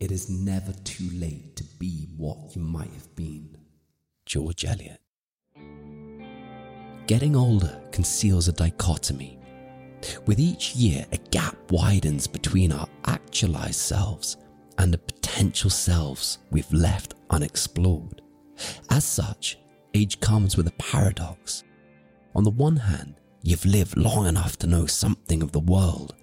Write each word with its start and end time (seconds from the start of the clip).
It 0.00 0.12
is 0.12 0.30
never 0.30 0.72
too 0.84 1.10
late 1.14 1.56
to 1.56 1.64
be 1.64 2.06
what 2.16 2.54
you 2.54 2.62
might 2.62 2.92
have 2.92 3.16
been. 3.16 3.56
George 4.26 4.64
Eliot. 4.64 5.00
Getting 7.08 7.34
older 7.34 7.82
conceals 7.90 8.46
a 8.46 8.52
dichotomy. 8.52 9.40
With 10.24 10.38
each 10.38 10.76
year, 10.76 11.04
a 11.10 11.16
gap 11.16 11.56
widens 11.72 12.28
between 12.28 12.70
our 12.70 12.86
actualized 13.06 13.80
selves 13.80 14.36
and 14.78 14.94
the 14.94 14.98
potential 14.98 15.68
selves 15.68 16.38
we've 16.52 16.72
left 16.72 17.14
unexplored. 17.30 18.22
As 18.90 19.04
such, 19.04 19.58
age 19.94 20.20
comes 20.20 20.56
with 20.56 20.68
a 20.68 20.78
paradox. 20.78 21.64
On 22.36 22.44
the 22.44 22.50
one 22.50 22.76
hand, 22.76 23.16
you've 23.42 23.66
lived 23.66 23.96
long 23.96 24.28
enough 24.28 24.56
to 24.58 24.68
know 24.68 24.86
something 24.86 25.42
of 25.42 25.50
the 25.50 25.58
world. 25.58 26.14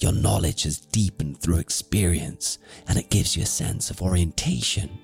Your 0.00 0.12
knowledge 0.12 0.64
has 0.64 0.78
deepened 0.78 1.40
through 1.40 1.58
experience 1.58 2.58
and 2.88 2.98
it 2.98 3.10
gives 3.10 3.36
you 3.36 3.42
a 3.42 3.46
sense 3.46 3.90
of 3.90 4.02
orientation. 4.02 4.98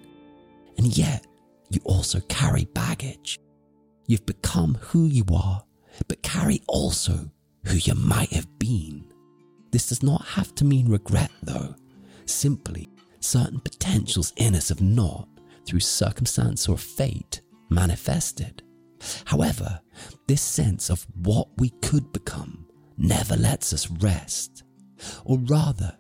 And 0.76 0.96
yet, 0.96 1.26
you 1.70 1.80
also 1.84 2.20
carry 2.28 2.66
baggage. 2.66 3.38
You've 4.06 4.26
become 4.26 4.76
who 4.80 5.06
you 5.06 5.24
are, 5.34 5.64
but 6.08 6.22
carry 6.22 6.60
also 6.68 7.30
who 7.64 7.76
you 7.76 7.94
might 7.94 8.32
have 8.32 8.58
been. 8.58 9.10
This 9.70 9.88
does 9.88 10.02
not 10.02 10.24
have 10.26 10.54
to 10.56 10.64
mean 10.64 10.88
regret, 10.88 11.30
though. 11.42 11.74
Simply, 12.26 12.88
certain 13.20 13.60
potentials 13.60 14.32
in 14.36 14.54
us 14.54 14.68
have 14.68 14.82
not, 14.82 15.28
through 15.64 15.80
circumstance 15.80 16.68
or 16.68 16.76
fate, 16.76 17.40
manifested. 17.70 18.62
However, 19.24 19.80
this 20.26 20.42
sense 20.42 20.90
of 20.90 21.06
what 21.14 21.48
we 21.58 21.70
could 21.80 22.12
become 22.12 22.66
never 22.98 23.36
lets 23.36 23.72
us 23.72 23.90
rest. 23.90 24.64
Or 25.24 25.38
rather, 25.38 25.96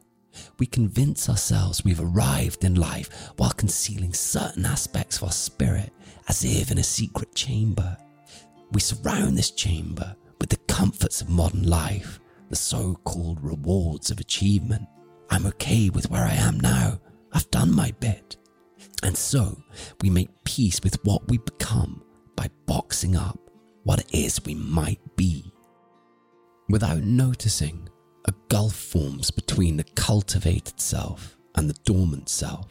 we 0.58 0.66
convince 0.66 1.28
ourselves 1.28 1.84
we've 1.84 2.00
arrived 2.00 2.64
in 2.64 2.74
life 2.74 3.32
while 3.36 3.50
concealing 3.50 4.12
certain 4.12 4.64
aspects 4.64 5.18
of 5.18 5.24
our 5.24 5.32
spirit 5.32 5.92
as 6.28 6.44
if 6.44 6.70
in 6.70 6.78
a 6.78 6.82
secret 6.82 7.34
chamber. 7.34 7.96
We 8.72 8.80
surround 8.80 9.36
this 9.36 9.50
chamber 9.50 10.16
with 10.40 10.50
the 10.50 10.56
comforts 10.68 11.20
of 11.20 11.28
modern 11.28 11.68
life, 11.68 12.20
the 12.48 12.56
so 12.56 12.94
called 13.04 13.42
rewards 13.42 14.10
of 14.10 14.20
achievement. 14.20 14.88
I'm 15.30 15.46
okay 15.46 15.90
with 15.90 16.10
where 16.10 16.24
I 16.24 16.34
am 16.34 16.58
now. 16.60 17.00
I've 17.32 17.50
done 17.50 17.74
my 17.74 17.92
bit. 18.00 18.36
And 19.02 19.16
so 19.16 19.62
we 20.00 20.10
make 20.10 20.44
peace 20.44 20.80
with 20.82 21.02
what 21.04 21.28
we 21.28 21.38
become 21.38 22.02
by 22.36 22.48
boxing 22.66 23.16
up 23.16 23.38
what 23.84 24.00
it 24.00 24.14
is 24.14 24.44
we 24.44 24.54
might 24.54 25.00
be. 25.16 25.52
Without 26.68 27.02
noticing, 27.02 27.88
a 28.24 28.32
gulf 28.48 28.74
forms 28.74 29.30
between 29.30 29.76
the 29.76 29.84
cultivated 29.94 30.80
self 30.80 31.36
and 31.54 31.68
the 31.68 31.78
dormant 31.84 32.28
self. 32.28 32.66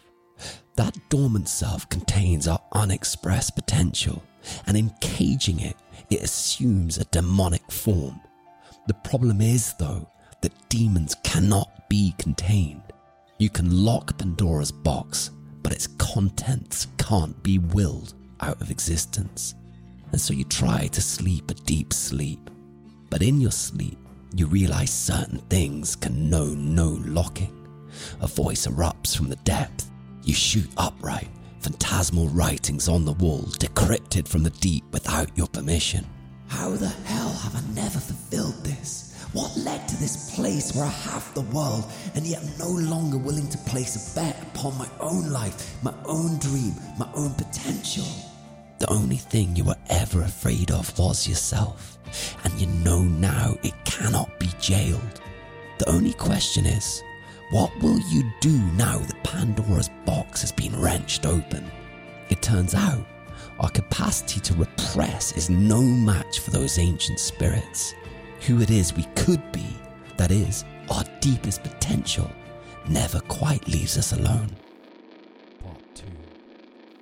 That 0.76 0.98
dormant 1.10 1.50
self 1.50 1.90
contains 1.90 2.48
our 2.48 2.62
unexpressed 2.72 3.56
potential, 3.56 4.24
and 4.66 4.78
in 4.78 4.92
caging 5.02 5.60
it, 5.60 5.76
it 6.10 6.22
assumes 6.22 6.98
a 6.98 7.06
demonic 7.06 7.70
form. 7.72 8.20
The 8.88 8.94
problem 8.96 9.42
is, 9.42 9.74
though, 9.80 10.10
that 10.42 10.70
demons 10.70 11.16
cannot 11.24 11.90
be 11.90 12.16
contained. 12.18 12.82
You 13.38 13.50
can 13.50 13.86
lock 13.86 14.18
Pandora's 14.18 14.72
box, 14.72 15.32
but 15.62 15.74
its 15.74 15.88
contents 15.88 16.88
can't 16.98 17.42
be 17.44 17.60
willed 17.60 18.14
out 18.40 18.62
of 18.62 18.72
existence. 18.72 19.56
And 20.12 20.20
so 20.20 20.34
you 20.34 20.44
try 20.46 20.88
to 20.88 21.02
sleep 21.02 21.52
a 21.52 21.54
deep 21.54 21.94
sleep. 21.94 22.50
But 23.10 23.22
in 23.22 23.40
your 23.40 23.52
sleep, 23.52 23.98
you 24.34 24.48
realize 24.48 24.92
certain 24.92 25.40
things 25.50 25.96
can 25.96 26.30
know 26.30 26.46
no 26.46 27.00
locking. 27.06 27.54
A 28.22 28.28
voice 28.28 28.66
erupts 28.66 29.16
from 29.16 29.30
the 29.30 29.36
depth. 29.38 29.90
You 30.24 30.34
shoot 30.34 30.70
upright, 30.78 31.28
phantasmal 31.60 32.30
writings 32.30 32.88
on 32.88 33.04
the 33.04 33.14
wall, 33.14 33.44
decrypted 33.60 34.28
from 34.28 34.44
the 34.44 34.50
deep 34.52 34.86
without 34.92 35.36
your 35.38 35.48
permission. 35.48 36.08
How 36.48 36.72
the 36.72 36.88
hell 36.88 37.30
have 37.30 37.56
I 37.56 37.74
never 37.74 38.00
fulfilled 38.00 38.64
this? 38.64 39.16
What 39.34 39.56
led 39.58 39.88
to 39.88 39.98
this 39.98 40.36
place 40.36 40.76
where 40.76 40.86
I 40.86 40.90
have 40.90 41.34
the 41.34 41.42
world 41.42 41.86
and 42.16 42.26
yet 42.26 42.44
no 42.60 42.70
longer 42.70 43.18
willing 43.18 43.50
to 43.50 43.58
place 43.60 43.96
a 43.96 44.16
bet 44.16 44.42
upon 44.44 44.78
my 44.78 44.90
own 45.00 45.30
life, 45.32 45.82
my 45.84 45.94
own 46.06 46.38
dream, 46.40 46.74
my 46.98 47.10
own 47.16 47.34
potential? 47.34 48.06
The 48.82 48.92
only 48.92 49.18
thing 49.18 49.56
you 49.56 49.64
were 49.64 49.78
ever 49.92 50.24
afraid 50.24 50.72
of 50.72 50.98
was 50.98 51.28
yourself, 51.28 52.00
and 52.44 52.52
you 52.60 52.66
know 52.66 53.04
now 53.04 53.56
it 53.62 53.76
cannot 53.86 54.40
be 54.40 54.50
jailed. 54.60 55.22
The 55.78 55.88
only 55.88 56.14
question 56.14 56.66
is, 56.66 57.04
what 57.52 57.72
will 57.84 58.00
you 58.10 58.24
do 58.40 58.58
now 58.74 58.98
that 58.98 59.24
Pandora's 59.24 59.92
box 60.04 60.42
has 60.42 60.52
been 60.52 60.76
wrenched 60.82 61.28
open? 61.28 61.70
It 62.30 62.42
turns 62.42 62.74
out 62.74 63.06
our 63.60 63.70
capacity 63.70 64.40
to 64.40 64.56
repress 64.56 65.38
is 65.38 65.52
no 65.52 65.80
match 65.80 66.40
for 66.40 66.50
those 66.50 66.80
ancient 66.80 67.20
spirits 67.20 67.94
who 68.48 68.62
it 68.62 68.72
is 68.72 68.96
we 68.96 69.04
could 69.16 69.44
be, 69.52 69.68
that 70.18 70.32
is, 70.32 70.66
our 70.90 71.04
deepest 71.20 71.62
potential, 71.62 72.32
never 72.90 73.20
quite 73.20 73.68
leaves 73.68 73.96
us 74.00 74.14
alone. 74.14 74.50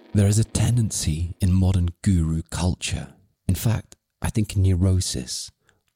Part 0.09 0.15
2 0.15 0.19
There 0.21 0.27
is 0.27 0.39
a 0.39 0.43
tendency 0.43 1.35
in 1.39 1.53
modern 1.53 1.89
guru 2.01 2.41
culture, 2.49 3.13
in 3.47 3.53
fact, 3.53 3.95
I 4.23 4.31
think 4.31 4.55
in 4.55 4.63
neurosis, 4.63 5.51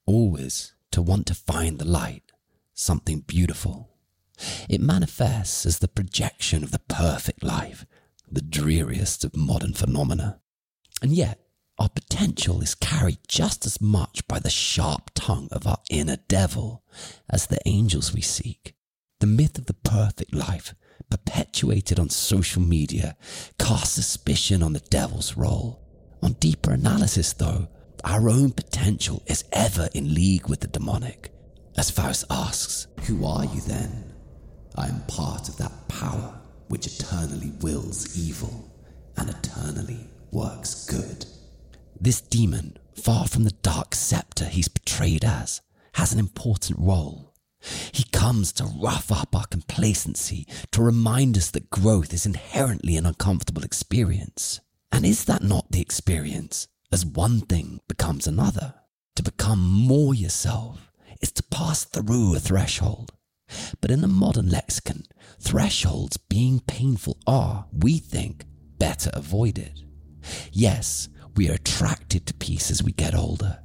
always 0.05 0.75
to 0.91 1.01
want 1.01 1.25
to 1.27 1.33
find 1.33 1.79
the 1.79 1.87
light, 1.87 2.31
something 2.75 3.21
beautiful. 3.21 3.89
It 4.69 4.81
manifests 4.81 5.65
as 5.65 5.79
the 5.79 5.87
projection 5.87 6.63
of 6.63 6.69
the 6.69 6.81
perfect 6.87 7.43
life, 7.43 7.87
the 8.31 8.43
dreariest 8.43 9.23
of 9.23 9.35
modern 9.35 9.73
phenomena. 9.73 10.39
And 11.01 11.11
yet, 11.11 11.39
our 11.79 11.89
potential 11.89 12.61
is 12.61 12.75
carried 12.75 13.17
just 13.27 13.65
as 13.65 13.81
much 13.81 14.27
by 14.27 14.37
the 14.37 14.51
sharp 14.51 15.09
tongue 15.15 15.49
of 15.51 15.65
our 15.65 15.79
inner 15.89 16.17
devil 16.27 16.83
as 17.27 17.47
the 17.47 17.59
angels 17.65 18.13
we 18.13 18.21
seek. 18.21 18.75
The 19.21 19.27
myth 19.27 19.57
of 19.57 19.65
the 19.65 19.73
perfect 19.73 20.35
life, 20.35 20.75
perpetuated 21.13 21.99
on 21.99 22.09
social 22.09 22.63
media, 22.63 23.15
casts 23.59 23.93
suspicion 23.93 24.63
on 24.63 24.73
the 24.73 24.79
devil's 24.79 25.37
role. 25.37 25.79
On 26.23 26.33
deeper 26.33 26.71
analysis, 26.71 27.33
though, 27.33 27.67
our 28.03 28.29
own 28.29 28.51
potential 28.51 29.21
is 29.27 29.43
ever 29.51 29.89
in 29.93 30.15
league 30.15 30.49
with 30.49 30.61
the 30.61 30.67
demonic. 30.67 31.31
As 31.77 31.91
Faust 31.91 32.25
asks, 32.31 32.87
Who 33.05 33.25
are 33.27 33.45
you 33.45 33.61
then? 33.61 34.11
I 34.75 34.87
am 34.87 35.03
part 35.07 35.49
of 35.49 35.57
that 35.57 35.87
power 35.87 36.41
which 36.67 36.87
eternally 36.87 37.51
wills 37.61 38.17
evil 38.17 38.71
and 39.15 39.29
eternally 39.29 40.09
works 40.31 40.87
good. 40.87 41.27
This 42.01 42.21
demon, 42.21 42.77
far 42.95 43.27
from 43.27 43.43
the 43.43 43.57
dark 43.61 43.93
scepter 43.93 44.45
he's 44.45 44.67
portrayed 44.67 45.23
as, 45.23 45.61
has 45.93 46.11
an 46.11 46.17
important 46.17 46.79
role. 46.79 47.32
He 47.91 48.03
comes 48.11 48.51
to 48.53 48.65
rough 48.65 49.11
up 49.11 49.35
our 49.35 49.45
complacency, 49.45 50.45
to 50.71 50.81
remind 50.81 51.37
us 51.37 51.49
that 51.51 51.69
growth 51.69 52.13
is 52.13 52.25
inherently 52.25 52.97
an 52.97 53.05
uncomfortable 53.05 53.63
experience. 53.63 54.59
And 54.91 55.05
is 55.05 55.25
that 55.25 55.43
not 55.43 55.71
the 55.71 55.81
experience 55.81 56.67
as 56.91 57.05
one 57.05 57.41
thing 57.41 57.79
becomes 57.87 58.27
another? 58.27 58.75
To 59.15 59.23
become 59.23 59.63
more 59.63 60.13
yourself 60.13 60.91
is 61.21 61.31
to 61.33 61.43
pass 61.43 61.85
through 61.85 62.35
a 62.35 62.39
threshold. 62.39 63.11
But 63.81 63.91
in 63.91 64.01
the 64.01 64.07
modern 64.07 64.49
lexicon, 64.49 65.03
thresholds 65.39 66.17
being 66.17 66.59
painful 66.61 67.17
are, 67.25 67.67
we 67.71 67.97
think, 67.97 68.45
better 68.77 69.11
avoided. 69.13 69.83
Yes, 70.51 71.09
we 71.35 71.49
are 71.49 71.53
attracted 71.53 72.25
to 72.25 72.33
peace 72.33 72.71
as 72.71 72.83
we 72.83 72.91
get 72.91 73.15
older. 73.15 73.62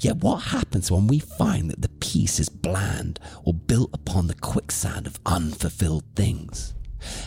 Yet 0.00 0.16
what 0.16 0.38
happens 0.38 0.90
when 0.90 1.06
we 1.06 1.18
find 1.18 1.70
that 1.70 1.82
the 1.82 1.88
peace 2.00 2.40
is 2.40 2.48
bland 2.48 3.20
or 3.44 3.52
built 3.52 3.90
upon 3.92 4.26
the 4.26 4.34
quicksand 4.34 5.06
of 5.06 5.20
unfulfilled 5.26 6.04
things? 6.14 6.74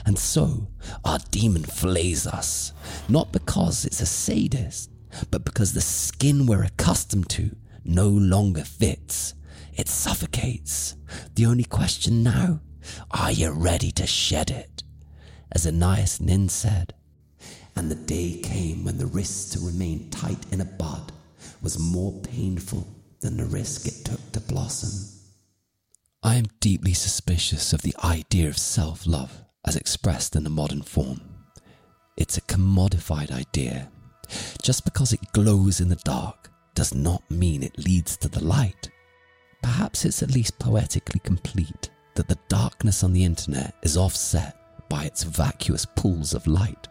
And 0.06 0.18
so 0.18 0.68
our 1.06 1.20
demon 1.30 1.64
flays 1.64 2.28
us, 2.28 2.74
not 3.08 3.32
because 3.32 3.86
it's 3.86 4.02
a 4.02 4.06
sadist, 4.06 4.90
but 5.30 5.46
because 5.46 5.74
the 5.74 5.82
skin 5.82 6.46
we're 6.46 6.64
accustomed 6.64 7.30
to 7.30 7.56
no 7.84 8.08
longer 8.08 8.64
fits. 8.64 9.34
It 9.74 9.88
suffocates. 9.88 10.96
The 11.36 11.46
only 11.46 11.64
question 11.64 12.24
now, 12.24 12.62
are 13.12 13.32
you 13.32 13.52
ready 13.52 13.92
to 13.92 14.06
shed 14.06 14.52
it? 14.52 14.84
As 15.52 15.68
Anais 15.68 16.18
Nin 16.20 16.50
said, 16.50 16.94
and 17.76 17.90
the 17.90 17.96
day 17.96 18.40
came 18.44 18.84
when 18.84 18.98
the 18.98 19.06
wrists 19.06 19.52
to 19.54 19.66
remain 19.66 20.10
tight 20.10 20.46
in 20.52 20.62
a 20.62 20.66
bud 20.66 21.12
was 21.62 21.80
more 21.80 22.20
painful 22.22 22.88
than 23.22 23.38
the 23.38 23.46
risk 23.46 23.88
it 23.88 24.06
took 24.06 24.32
to 24.32 24.40
blossom. 24.40 25.08
I 26.24 26.36
am 26.36 26.46
deeply 26.60 26.94
suspicious 26.94 27.74
of 27.74 27.82
the 27.82 27.96
idea 28.04 28.48
of 28.48 28.58
self 28.58 29.06
love 29.08 29.44
as 29.66 29.76
expressed 29.76 30.36
in 30.36 30.44
the 30.44 30.50
modern 30.50 30.82
form. 30.82 31.22
It's 32.18 32.38
a 32.38 32.42
commodified 32.42 33.32
idea. 33.32 33.90
Just 34.62 34.86
because 34.86 35.14
it 35.14 35.32
glows 35.34 35.82
in 35.82 35.90
the 35.90 35.96
dark 35.98 36.52
does 36.76 36.94
not 36.94 37.30
mean 37.30 37.64
it 37.64 37.78
leads 37.78 38.18
to 38.18 38.28
the 38.28 38.44
light. 38.44 38.90
Perhaps 39.62 40.06
it's 40.06 40.24
at 40.24 40.32
least 40.32 40.58
poetically 40.60 41.20
complete 41.24 41.90
that 42.16 42.28
the 42.28 42.38
darkness 42.48 43.04
on 43.04 43.14
the 43.14 43.24
internet 43.24 43.76
is 43.84 43.98
offset 43.98 44.56
by 44.90 45.06
its 45.06 45.24
vacuous 45.24 45.86
pools 45.86 46.34
of 46.34 46.48
light. 46.48 46.88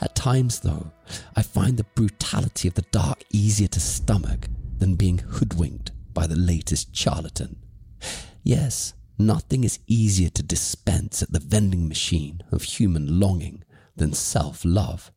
At 0.00 0.14
times, 0.14 0.60
though, 0.60 0.92
I 1.36 1.42
find 1.42 1.76
the 1.76 1.84
brutality 1.84 2.68
of 2.68 2.74
the 2.74 2.82
dark 2.90 3.24
easier 3.30 3.68
to 3.68 3.80
stomach 3.80 4.48
than 4.78 4.96
being 4.96 5.18
hoodwinked 5.18 5.92
by 6.12 6.26
the 6.26 6.36
latest 6.36 6.94
charlatan. 6.94 7.56
Yes, 8.42 8.94
nothing 9.18 9.64
is 9.64 9.78
easier 9.86 10.30
to 10.30 10.42
dispense 10.42 11.22
at 11.22 11.32
the 11.32 11.40
vending 11.40 11.88
machine 11.88 12.42
of 12.52 12.62
human 12.62 13.18
longing 13.18 13.64
than 13.96 14.12
self 14.12 14.64
love. 14.64 15.10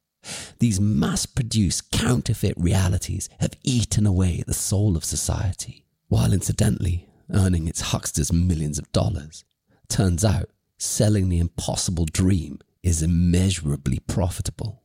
These 0.60 0.80
mass 0.82 1.26
produced 1.26 1.92
counterfeit 1.92 2.56
realities 2.58 3.30
have 3.40 3.54
eaten 3.64 4.06
away 4.06 4.44
the 4.46 4.54
soul 4.54 4.98
of 4.98 5.06
society, 5.06 5.86
while 6.08 6.34
incidentally 6.34 7.08
earning 7.32 7.68
its 7.68 7.82
hucksters 7.82 8.32
millions 8.32 8.80
of 8.80 8.92
dollars. 8.92 9.44
Turns 9.90 10.26
out, 10.26 10.50
selling 10.78 11.30
the 11.30 11.40
impossible 11.40 12.06
dream 12.06 12.60
is 12.88 13.04
immeasurably 13.04 14.00
profitable. 14.00 14.82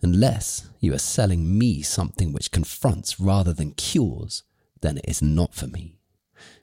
Unless 0.00 0.68
you 0.78 0.94
are 0.94 0.98
selling 0.98 1.58
me 1.58 1.82
something 1.82 2.32
which 2.32 2.52
confronts 2.52 3.18
rather 3.18 3.52
than 3.52 3.72
cures, 3.72 4.44
then 4.82 4.98
it 4.98 5.04
is 5.08 5.20
not 5.20 5.52
for 5.52 5.66
me. 5.66 5.98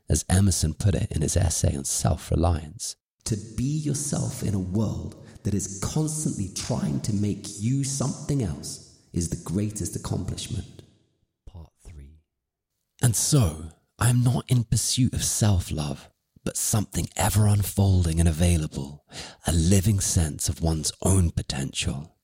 As 0.10 0.24
Emerson 0.30 0.74
put 0.74 0.96
it 0.96 1.12
in 1.12 1.24
his 1.24 1.36
essay 1.36 1.76
on 1.76 1.84
self 1.84 2.32
reliance, 2.32 2.96
to 3.26 3.36
be 3.58 3.64
yourself 3.64 4.44
in 4.44 4.54
a 4.54 4.60
world 4.60 5.22
that 5.44 5.54
is 5.54 5.80
constantly 5.84 6.50
trying 6.56 7.02
to 7.02 7.14
make 7.14 7.48
you 7.60 7.84
something 7.84 8.42
else 8.42 8.98
is 9.12 9.28
the 9.28 9.44
greatest 9.44 9.98
accomplishment. 9.98 10.84
Part 11.46 11.72
3. 11.86 12.20
And 13.02 13.14
so, 13.14 13.72
I 14.00 14.10
am 14.10 14.24
not 14.24 14.46
in 14.48 14.64
pursuit 14.64 15.14
of 15.14 15.24
self 15.24 15.70
love, 15.70 16.10
but 16.44 16.58
something 16.58 17.08
ever 17.16 17.48
unfolding 17.48 18.20
and 18.20 18.28
available, 18.28 19.04
a 19.46 19.52
living 19.52 20.00
sense 20.00 20.50
of 20.50 20.62
one's 20.62 20.92
own 21.02 21.30
potential. 21.32 22.16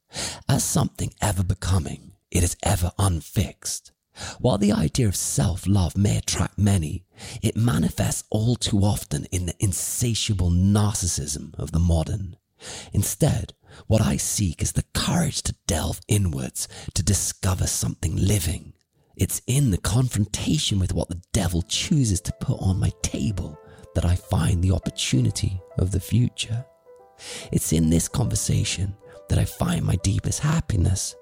As 0.49 0.63
something 0.63 1.13
ever 1.21 1.43
becoming, 1.43 2.13
it 2.31 2.43
is 2.43 2.57
ever 2.63 2.91
unfixed. 2.97 3.91
While 4.39 4.57
the 4.57 4.71
idea 4.71 5.07
of 5.07 5.15
self 5.15 5.67
love 5.67 5.95
may 5.95 6.17
attract 6.17 6.57
many, 6.57 7.05
it 7.41 7.55
manifests 7.55 8.23
all 8.31 8.55
too 8.55 8.79
often 8.79 9.25
in 9.25 9.45
the 9.45 9.55
insatiable 9.59 10.49
narcissism 10.49 11.53
of 11.59 11.71
the 11.71 11.79
modern. 11.79 12.35
Instead, 12.91 13.53
what 13.85 14.01
I 14.01 14.17
seek 14.17 14.63
is 14.63 14.71
the 14.71 14.85
courage 14.95 15.43
to 15.43 15.55
delve 15.67 16.01
inwards 16.07 16.67
to 16.95 17.03
discover 17.03 17.67
something 17.67 18.15
living. 18.15 18.73
It's 19.15 19.41
in 19.45 19.69
the 19.69 19.77
confrontation 19.77 20.79
with 20.79 20.93
what 20.93 21.09
the 21.09 21.21
devil 21.31 21.61
chooses 21.61 22.21
to 22.21 22.33
put 22.39 22.59
on 22.59 22.79
my 22.79 22.91
table 23.03 23.59
that 23.95 24.05
I 24.05 24.15
find 24.15 24.63
the 24.63 24.71
opportunity 24.71 25.61
of 25.77 25.91
the 25.91 25.99
future. 25.99 26.65
It's 27.51 27.73
in 27.73 27.89
this 27.89 28.07
conversation 28.07 28.95
that 29.29 29.39
I 29.39 29.45
find 29.45 29.83
my 29.83 29.95
deepest 29.97 30.39
happiness, 30.39 31.15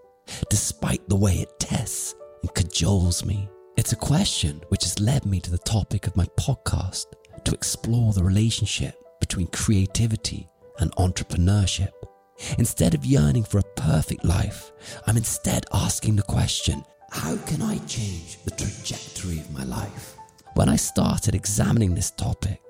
despite 0.49 1.07
the 1.07 1.15
way 1.15 1.35
it 1.35 1.59
tests 1.59 2.15
and 2.41 2.53
cajoles 2.53 3.25
me. 3.25 3.49
It's 3.77 3.93
a 3.93 3.97
question 3.97 4.61
which 4.69 4.83
has 4.83 4.99
led 4.99 5.25
me 5.25 5.39
to 5.41 5.51
the 5.51 5.57
topic 5.59 6.07
of 6.07 6.15
my 6.15 6.25
podcast 6.37 7.05
to 7.43 7.53
explore 7.53 8.13
the 8.13 8.23
relationship 8.23 8.95
between 9.19 9.47
creativity 9.47 10.47
and 10.79 10.91
entrepreneurship. 10.95 11.91
Instead 12.57 12.93
of 12.93 13.05
yearning 13.05 13.43
for 13.43 13.59
a 13.59 13.73
perfect 13.77 14.25
life, 14.25 14.71
I'm 15.07 15.17
instead 15.17 15.65
asking 15.73 16.17
the 16.17 16.23
question 16.23 16.83
how 17.11 17.37
can 17.37 17.61
I 17.61 17.77
change 17.87 18.43
the 18.43 18.51
trajectory 18.51 19.39
of 19.39 19.51
my 19.51 19.63
life? 19.63 20.14
When 20.55 20.69
I 20.69 20.77
started 20.77 21.35
examining 21.35 21.95
this 21.95 22.11
topic, 22.11 22.61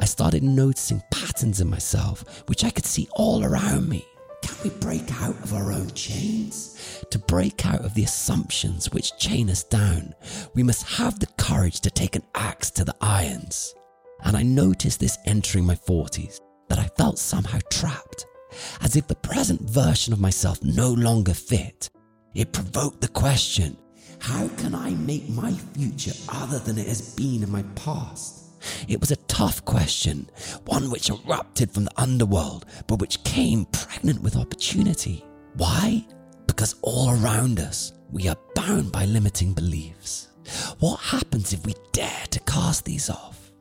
I 0.00 0.06
started 0.06 0.42
noticing 0.42 1.02
patterns 1.10 1.60
in 1.60 1.68
myself 1.68 2.42
which 2.48 2.64
I 2.64 2.70
could 2.70 2.86
see 2.86 3.06
all 3.16 3.44
around 3.44 3.86
me. 3.86 4.06
Can 4.42 4.56
we 4.64 4.70
break 4.78 5.12
out 5.20 5.36
of 5.44 5.52
our 5.52 5.70
own 5.70 5.90
chains? 5.90 7.04
To 7.10 7.18
break 7.18 7.66
out 7.66 7.84
of 7.84 7.92
the 7.92 8.04
assumptions 8.04 8.90
which 8.92 9.18
chain 9.18 9.50
us 9.50 9.62
down, 9.62 10.14
we 10.54 10.62
must 10.62 10.88
have 10.96 11.20
the 11.20 11.26
courage 11.36 11.80
to 11.80 11.90
take 11.90 12.16
an 12.16 12.24
axe 12.34 12.70
to 12.72 12.84
the 12.84 12.96
irons. 13.02 13.74
And 14.22 14.38
I 14.38 14.42
noticed 14.42 14.98
this 14.98 15.18
entering 15.26 15.66
my 15.66 15.74
40s 15.74 16.40
that 16.70 16.78
I 16.78 16.88
felt 16.96 17.18
somehow 17.18 17.58
trapped, 17.70 18.24
as 18.80 18.96
if 18.96 19.06
the 19.06 19.16
present 19.16 19.60
version 19.68 20.14
of 20.14 20.18
myself 20.18 20.62
no 20.62 20.94
longer 20.94 21.34
fit. 21.34 21.90
It 22.34 22.52
provoked 22.52 23.02
the 23.02 23.08
question 23.08 23.76
how 24.24 24.48
can 24.56 24.74
I 24.74 24.90
make 24.94 25.28
my 25.28 25.52
future 25.74 26.14
other 26.30 26.58
than 26.58 26.78
it 26.78 26.88
has 26.88 27.14
been 27.14 27.42
in 27.42 27.52
my 27.52 27.62
past? 27.74 28.46
It 28.88 28.98
was 28.98 29.10
a 29.10 29.16
tough 29.28 29.62
question, 29.66 30.30
one 30.64 30.90
which 30.90 31.10
erupted 31.10 31.70
from 31.70 31.84
the 31.84 32.00
underworld, 32.00 32.64
but 32.86 33.00
which 33.00 33.22
came 33.24 33.66
pregnant 33.66 34.22
with 34.22 34.34
opportunity. 34.34 35.22
Why? 35.56 36.06
Because 36.46 36.76
all 36.80 37.10
around 37.10 37.60
us, 37.60 37.92
we 38.10 38.26
are 38.28 38.38
bound 38.54 38.92
by 38.92 39.04
limiting 39.04 39.52
beliefs. 39.52 40.28
What 40.78 41.00
happens 41.00 41.52
if 41.52 41.66
we 41.66 41.74
dare 41.92 42.24
to 42.30 42.40
cast 42.40 42.86
these 42.86 43.10
off? 43.10 43.52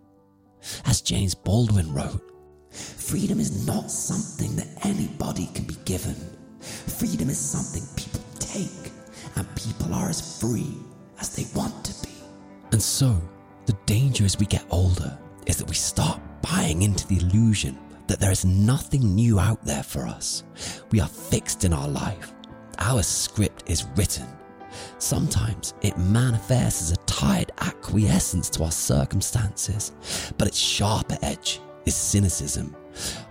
As 0.86 1.02
James 1.02 1.36
Baldwin 1.36 1.94
wrote, 1.94 2.24
Freedom 2.72 3.42
is 3.42 3.68
not 3.68 3.92
something 3.92 4.56
that 4.56 4.86
anybody 4.86 5.48
can 5.54 5.66
be 5.66 5.76
given. 5.84 6.16
Freedom 6.62 7.30
is 7.30 7.38
something 7.38 7.84
people 7.98 8.22
take, 8.40 8.93
and 9.36 9.56
people 9.56 9.94
are 9.94 10.10
as 10.10 10.40
free 10.40 10.78
as 11.20 11.36
they 11.36 11.46
want 11.58 11.86
to 11.86 12.08
be. 12.08 12.14
And 12.72 12.82
so, 12.82 13.22
the 13.66 13.78
danger 13.86 14.26
as 14.26 14.38
we 14.38 14.46
get 14.46 14.66
older 14.70 15.18
is 15.46 15.58
that 15.58 15.68
we 15.68 15.76
start 15.76 16.20
buying 16.42 16.82
into 16.82 17.08
the 17.08 17.18
illusion 17.18 17.78
that 18.08 18.20
there 18.20 18.32
is 18.32 18.46
nothing 18.46 19.16
new 19.16 19.40
out 19.40 19.64
there 19.64 19.84
for 19.84 20.06
us. 20.06 20.44
We 20.92 21.00
are 21.00 21.08
fixed 21.08 21.64
in 21.64 21.74
our 21.74 21.88
life. 21.88 22.34
Our 22.80 23.02
script 23.04 23.64
is 23.70 23.86
written. 23.96 24.28
Sometimes 24.98 25.74
it 25.82 25.98
manifests 25.98 26.82
as 26.82 26.92
a 26.92 27.06
tired 27.06 27.52
acquiescence 27.60 28.50
to 28.52 28.64
our 28.64 28.72
circumstances, 28.72 30.34
but 30.38 30.48
its 30.48 30.58
sharper 30.58 31.18
edge 31.22 31.62
is 31.86 31.96
cynicism 31.96 32.76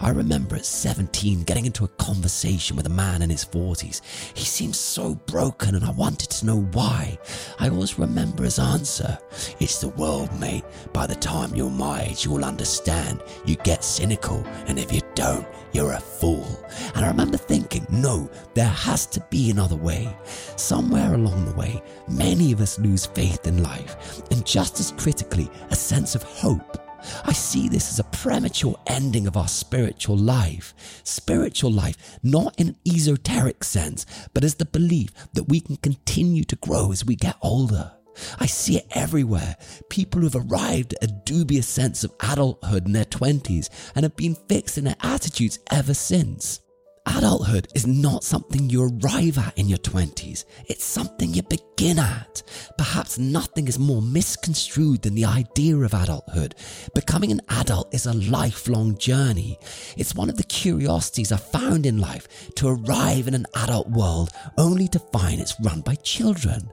I 0.01 0.11
remember 0.11 0.57
at 0.57 0.65
17 0.65 1.45
getting 1.45 1.67
into 1.67 1.85
a 1.85 1.89
conversation 1.89 2.77
with 2.77 2.87
a 2.87 2.91
man 2.91 3.23
in 3.23 3.31
his 3.31 3.45
40s. 3.45 4.01
He 4.35 4.45
seemed 4.45 4.77
so 4.77 5.15
broken 5.15 5.75
and 5.75 5.85
I 5.85 5.91
wanted 5.91 6.31
to 6.31 6.47
know 6.47 6.63
why. 6.73 7.19
I 7.59 7.69
always 7.69 7.99
remember 7.99 8.45
his 8.45 8.59
answer 8.59 9.19
It's 9.61 9.81
the 9.81 9.89
world, 9.89 10.29
mate. 10.41 10.65
By 10.93 11.07
the 11.07 11.15
time 11.15 11.55
you're 11.55 11.71
my 11.71 12.03
age, 12.03 12.25
you'll 12.25 12.45
understand. 12.45 13.23
You 13.45 13.57
get 13.57 13.85
cynical, 13.85 14.45
and 14.67 14.79
if 14.79 14.93
you 14.93 15.01
don't, 15.15 15.47
you're 15.73 15.93
a 15.93 16.01
fool. 16.01 16.47
And 16.95 17.05
I 17.05 17.09
remember 17.09 17.37
thinking, 17.37 17.87
no, 17.91 18.31
there 18.55 18.67
has 18.67 19.07
to 19.07 19.21
be 19.31 19.51
another 19.51 19.77
way. 19.77 20.15
Somewhere 20.57 21.15
along 21.15 21.45
the 21.45 21.55
way, 21.55 21.83
many 22.09 22.53
of 22.53 22.61
us 22.61 22.79
lose 22.79 23.07
faith 23.07 23.47
in 23.47 23.63
life, 23.63 24.23
and 24.31 24.45
just 24.45 24.81
as 24.81 24.93
critically, 24.93 25.51
a 25.71 25.77
sense 25.77 26.15
of 26.15 26.23
hope. 26.23 26.82
I 27.25 27.33
see 27.33 27.69
this 27.69 27.91
as 27.91 27.99
a 27.99 28.05
premature 28.05 28.79
ending 28.87 29.27
of 29.27 29.37
our 29.37 29.49
spiritual 29.49 30.17
life. 30.17 30.75
Spiritual 31.05 31.71
life, 31.71 32.19
not 32.23 32.59
in 32.59 32.69
an 32.69 32.77
esoteric 32.87 33.65
sense, 33.65 34.07
but 34.35 34.45
as 34.45 34.55
the 34.55 34.65
belief 34.65 35.11
that 35.35 35.49
we 35.49 35.61
can 35.61 35.77
continue 35.77 36.45
to 36.45 36.57
grow 36.57 36.93
as 36.93 37.05
we 37.05 37.17
get 37.17 37.37
older. 37.43 37.93
I 38.39 38.47
see 38.47 38.77
it 38.77 38.87
everywhere. 38.91 39.57
People 39.89 40.21
who've 40.21 40.37
arrived 40.37 40.95
at 40.95 41.11
a 41.11 41.13
dubious 41.25 41.67
sense 41.67 42.05
of 42.05 42.13
adulthood 42.21 42.87
in 42.87 42.93
their 42.93 43.05
20s 43.05 43.69
and 43.95 44.03
have 44.03 44.17
been 44.17 44.35
fixed 44.35 44.79
in 44.79 44.85
their 44.85 44.97
attitudes 45.03 45.59
ever 45.71 45.95
since. 45.95 46.61
Adulthood 47.07 47.67
is 47.75 47.87
not 47.87 48.23
something 48.23 48.71
you 48.71 48.85
arrive 48.85 49.37
at 49.37 49.59
in 49.59 49.69
your 49.69 49.79
20s, 49.79 50.45
it's 50.69 50.85
something 50.85 51.35
you 51.35 51.43
begin 51.43 51.99
at. 51.99 52.43
Perhaps 52.79 53.19
nothing 53.19 53.67
is 53.67 53.79
more 53.79 54.01
misconstrued 54.01 55.03
than 55.03 55.15
the 55.15 55.25
idea 55.25 55.77
of 55.77 55.95
adulthood. 55.95 56.55
Becoming 56.95 57.33
an 57.33 57.41
adult 57.49 57.93
is 57.93 58.07
a 58.07 58.13
lifelong 58.13 58.97
journey. 58.99 59.59
It's 59.97 60.15
one 60.15 60.31
of 60.31 60.37
the 60.37 60.45
curiosities 60.45 61.33
I 61.33 61.39
found 61.39 61.87
in 61.87 61.99
life 61.99 62.29
to 62.57 62.69
arrive 62.69 63.27
in 63.27 63.35
an 63.35 63.47
adult 63.57 63.91
world 63.91 64.31
only 64.57 64.87
to 64.89 64.99
find 64.99 65.41
it's 65.41 65.59
run 65.61 65.81
by 65.81 65.97
children. 65.97 66.71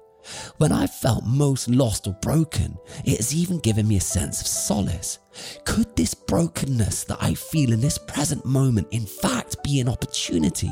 When 0.58 0.72
I 0.72 0.88
felt 0.88 1.26
most 1.26 1.68
lost 1.70 2.08
or 2.08 2.14
broken, 2.22 2.78
it 3.06 3.18
has 3.18 3.34
even 3.34 3.60
given 3.60 3.88
me 3.88 3.98
a 3.98 4.02
sense 4.02 4.42
of 4.42 4.48
solace. 4.48 5.20
Could 5.66 5.96
this 5.96 6.14
brokenness 6.14 7.06
that 7.06 7.22
I 7.22 7.34
feel 7.34 7.72
in 7.72 7.82
this 7.82 7.98
present 7.98 8.46
moment 8.46 8.88
in 8.92 9.06
fact 9.06 9.64
be 9.64 9.80
an 9.80 9.90
opportunity? 9.90 10.72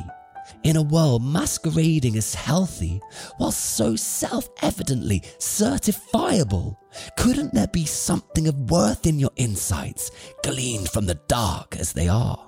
In 0.64 0.76
a 0.76 0.82
world 0.82 1.24
masquerading 1.24 2.16
as 2.16 2.34
healthy, 2.34 3.02
while 3.38 3.52
so 3.52 3.96
self 3.96 4.50
evidently 4.62 5.22
certifiable, 5.40 6.78
couldn't 7.18 7.54
there 7.54 7.68
be 7.68 7.86
something 7.86 8.48
of 8.48 8.72
worth 8.72 9.06
in 9.06 9.20
your 9.20 9.32
insights, 9.36 10.12
gleaned 10.44 10.90
from 10.90 11.06
the 11.06 11.20
dark 11.28 11.76
as 11.78 11.94
they 11.94 12.08
are? 12.08 12.47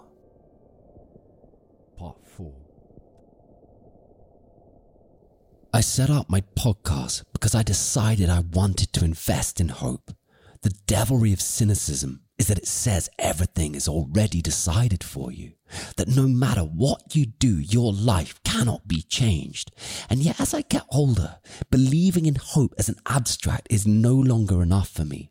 I 5.72 5.82
set 5.82 6.10
up 6.10 6.32
my 6.32 6.42
podcast 6.58 7.24
because 7.32 7.54
I 7.54 7.62
decided 7.62 8.28
I 8.28 8.40
wanted 8.40 8.92
to 8.94 9.06
invest 9.06 9.62
in 9.62 9.70
hope. 9.70 10.10
The 10.64 10.74
devilry 10.88 11.32
of 11.32 11.42
cynicism 11.42 12.22
is 12.40 12.48
that 12.48 12.58
it 12.58 12.68
says 12.68 13.08
everything 13.20 13.76
is 13.76 13.88
already 13.88 14.42
decided 14.42 15.04
for 15.04 15.32
you. 15.32 15.52
That 15.98 16.08
no 16.08 16.28
matter 16.28 16.62
what 16.62 17.16
you 17.16 17.28
do, 17.28 17.60
your 17.60 17.94
life 17.94 18.42
cannot 18.44 18.88
be 18.88 19.04
changed. 19.04 19.72
And 20.10 20.22
yet, 20.22 20.42
as 20.42 20.56
I 20.56 20.62
get 20.62 20.88
older, 20.92 21.38
believing 21.70 22.26
in 22.26 22.36
hope 22.36 22.74
as 22.80 22.90
an 22.90 22.96
abstract 23.06 23.68
is 23.70 23.86
no 23.86 24.16
longer 24.16 24.64
enough 24.64 24.90
for 24.90 25.06
me. 25.06 25.30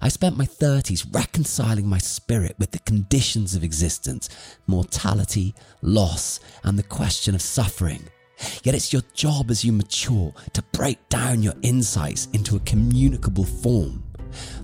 I 0.00 0.08
spent 0.08 0.38
my 0.38 0.46
30s 0.46 1.12
reconciling 1.12 1.88
my 1.88 1.98
spirit 1.98 2.54
with 2.56 2.70
the 2.70 2.78
conditions 2.80 3.56
of 3.56 3.64
existence, 3.64 4.28
mortality, 4.68 5.56
loss, 5.80 6.38
and 6.62 6.78
the 6.78 6.84
question 6.84 7.34
of 7.34 7.42
suffering. 7.42 8.08
Yet 8.62 8.74
it's 8.74 8.92
your 8.92 9.02
job 9.14 9.50
as 9.50 9.64
you 9.64 9.72
mature 9.72 10.32
to 10.52 10.62
break 10.72 11.08
down 11.08 11.42
your 11.42 11.54
insights 11.62 12.28
into 12.32 12.56
a 12.56 12.60
communicable 12.60 13.44
form. 13.44 14.02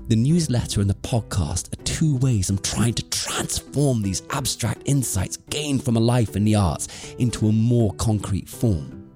The 0.08 0.16
newsletter 0.16 0.80
and 0.80 0.88
the 0.88 0.94
podcast 0.94 1.73
are 1.73 1.82
two 1.85 2.16
ways 2.16 2.49
I'm 2.49 2.58
trying 2.58 2.94
to 2.94 3.02
transform 3.11 4.02
these 4.02 4.23
abstract 4.30 4.82
insights 4.87 5.37
gained 5.50 5.85
from 5.85 5.97
a 5.97 6.00
life 6.00 6.37
in 6.37 6.44
the 6.44 6.54
arts 6.54 7.14
into 7.18 7.49
a 7.49 7.52
more 7.52 7.92
concrete 7.94 8.49
form. 8.49 9.11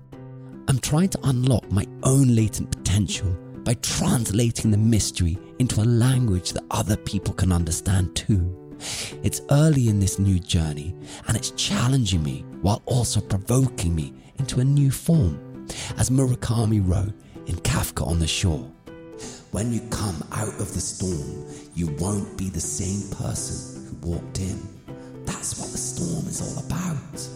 I'm 0.68 0.78
trying 0.78 1.08
to 1.10 1.20
unlock 1.24 1.70
my 1.70 1.86
own 2.02 2.34
latent 2.34 2.70
potential 2.70 3.36
by 3.64 3.74
translating 3.74 4.70
the 4.70 4.76
mystery 4.76 5.38
into 5.58 5.80
a 5.80 5.84
language 5.84 6.52
that 6.52 6.64
other 6.70 6.96
people 6.96 7.32
can 7.34 7.52
understand 7.52 8.14
too. 8.14 8.58
It's 9.22 9.40
early 9.50 9.88
in 9.88 10.00
this 10.00 10.18
new 10.18 10.38
journey 10.38 10.94
and 11.28 11.36
it's 11.36 11.52
challenging 11.52 12.22
me 12.22 12.44
while 12.60 12.82
also 12.86 13.20
provoking 13.20 13.94
me 13.94 14.12
into 14.42 14.58
a 14.58 14.64
new 14.64 14.90
form, 14.90 15.68
as 15.98 16.10
Murakami 16.10 16.82
wrote 16.84 17.14
in 17.46 17.54
Kafka 17.58 18.04
on 18.04 18.18
the 18.18 18.26
Shore. 18.26 18.68
When 19.52 19.72
you 19.72 19.80
come 19.82 20.20
out 20.32 20.58
of 20.60 20.74
the 20.74 20.80
storm, 20.80 21.46
you 21.76 21.94
won't 22.00 22.36
be 22.36 22.50
the 22.50 22.58
same 22.60 23.08
person 23.16 23.86
who 23.86 24.10
walked 24.10 24.40
in. 24.40 24.60
That's 25.26 25.60
what 25.60 25.70
the 25.70 25.78
storm 25.78 26.26
is 26.26 26.40
all 26.42 26.66
about. 26.66 27.28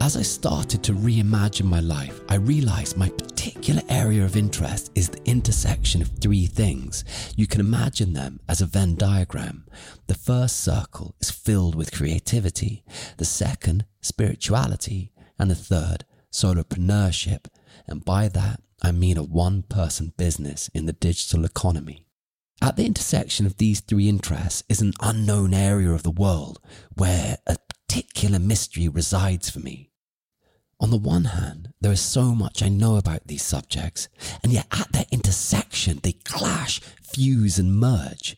As 0.00 0.16
I 0.16 0.22
started 0.22 0.84
to 0.84 0.92
reimagine 0.92 1.64
my 1.64 1.80
life, 1.80 2.20
I 2.28 2.36
realized 2.36 2.96
my 2.96 3.08
particular 3.08 3.82
area 3.88 4.24
of 4.24 4.36
interest 4.36 4.92
is 4.94 5.08
the 5.08 5.24
intersection 5.28 6.02
of 6.02 6.12
three 6.20 6.46
things. 6.46 7.04
You 7.34 7.48
can 7.48 7.58
imagine 7.58 8.12
them 8.12 8.38
as 8.48 8.60
a 8.60 8.66
Venn 8.66 8.94
diagram. 8.94 9.66
The 10.06 10.14
first 10.14 10.60
circle 10.60 11.16
is 11.18 11.32
filled 11.32 11.74
with 11.74 11.90
creativity, 11.90 12.84
the 13.16 13.24
second, 13.24 13.86
spirituality, 14.02 15.10
and 15.40 15.50
the 15.50 15.54
third, 15.54 16.04
solopreneurship. 16.32 17.46
And 17.86 18.04
by 18.04 18.28
that, 18.28 18.62
I 18.82 18.92
mean 18.92 19.16
a 19.16 19.22
one 19.22 19.62
person 19.62 20.12
business 20.16 20.68
in 20.74 20.86
the 20.86 20.92
digital 20.92 21.44
economy. 21.44 22.06
At 22.60 22.76
the 22.76 22.86
intersection 22.86 23.46
of 23.46 23.56
these 23.56 23.80
three 23.80 24.08
interests 24.08 24.64
is 24.68 24.80
an 24.80 24.92
unknown 25.00 25.54
area 25.54 25.90
of 25.90 26.02
the 26.02 26.10
world 26.10 26.60
where 26.94 27.38
a 27.46 27.56
particular 27.88 28.38
mystery 28.38 28.88
resides 28.88 29.48
for 29.48 29.60
me. 29.60 29.90
On 30.80 30.90
the 30.90 30.96
one 30.96 31.24
hand, 31.24 31.72
there 31.80 31.92
is 31.92 32.00
so 32.00 32.34
much 32.34 32.62
I 32.62 32.68
know 32.68 32.96
about 32.96 33.26
these 33.26 33.42
subjects, 33.42 34.08
and 34.44 34.52
yet 34.52 34.66
at 34.70 34.92
their 34.92 35.06
intersection, 35.10 35.98
they 36.02 36.12
clash, 36.12 36.80
fuse, 37.02 37.58
and 37.58 37.76
merge. 37.76 38.36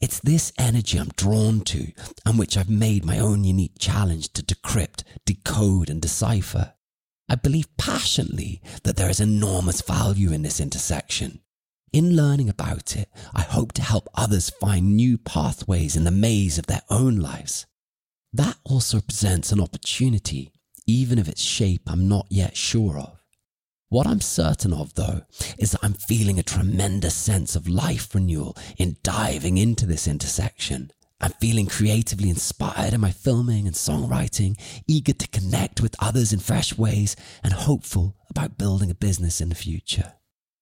It's 0.00 0.20
this 0.20 0.52
energy 0.58 0.98
I'm 0.98 1.10
drawn 1.16 1.60
to, 1.62 1.92
and 2.24 2.38
which 2.38 2.56
I've 2.56 2.70
made 2.70 3.04
my 3.04 3.18
own 3.18 3.44
unique 3.44 3.78
challenge 3.78 4.32
to 4.34 4.42
decrypt, 4.42 5.02
decode, 5.26 5.90
and 5.90 6.00
decipher. 6.00 6.73
I 7.28 7.36
believe 7.36 7.76
passionately 7.76 8.60
that 8.82 8.96
there 8.96 9.10
is 9.10 9.20
enormous 9.20 9.80
value 9.82 10.32
in 10.32 10.42
this 10.42 10.60
intersection. 10.60 11.40
In 11.92 12.16
learning 12.16 12.48
about 12.48 12.96
it, 12.96 13.08
I 13.34 13.42
hope 13.42 13.72
to 13.72 13.82
help 13.82 14.08
others 14.14 14.50
find 14.50 14.96
new 14.96 15.16
pathways 15.16 15.96
in 15.96 16.04
the 16.04 16.10
maze 16.10 16.58
of 16.58 16.66
their 16.66 16.82
own 16.90 17.16
lives. 17.16 17.66
That 18.32 18.56
also 18.64 19.00
presents 19.00 19.52
an 19.52 19.60
opportunity 19.60 20.50
even 20.86 21.18
if 21.18 21.28
its 21.28 21.42
shape 21.42 21.82
I'm 21.86 22.08
not 22.08 22.26
yet 22.30 22.56
sure 22.56 22.98
of. 22.98 23.24
What 23.88 24.06
I'm 24.06 24.20
certain 24.20 24.72
of, 24.72 24.94
though, 24.94 25.22
is 25.58 25.72
that 25.72 25.84
I'm 25.84 25.94
feeling 25.94 26.38
a 26.38 26.42
tremendous 26.42 27.14
sense 27.14 27.54
of 27.54 27.68
life 27.68 28.14
renewal 28.14 28.56
in 28.76 28.96
diving 29.02 29.56
into 29.56 29.86
this 29.86 30.08
intersection. 30.08 30.90
I'm 31.24 31.32
feeling 31.40 31.68
creatively 31.68 32.28
inspired 32.28 32.92
in 32.92 33.00
my 33.00 33.10
filming 33.10 33.66
and 33.66 33.74
songwriting, 33.74 34.60
eager 34.86 35.14
to 35.14 35.28
connect 35.28 35.80
with 35.80 35.96
others 35.98 36.34
in 36.34 36.38
fresh 36.38 36.76
ways, 36.76 37.16
and 37.42 37.50
hopeful 37.54 38.14
about 38.28 38.58
building 38.58 38.90
a 38.90 38.94
business 38.94 39.40
in 39.40 39.48
the 39.48 39.54
future. 39.54 40.12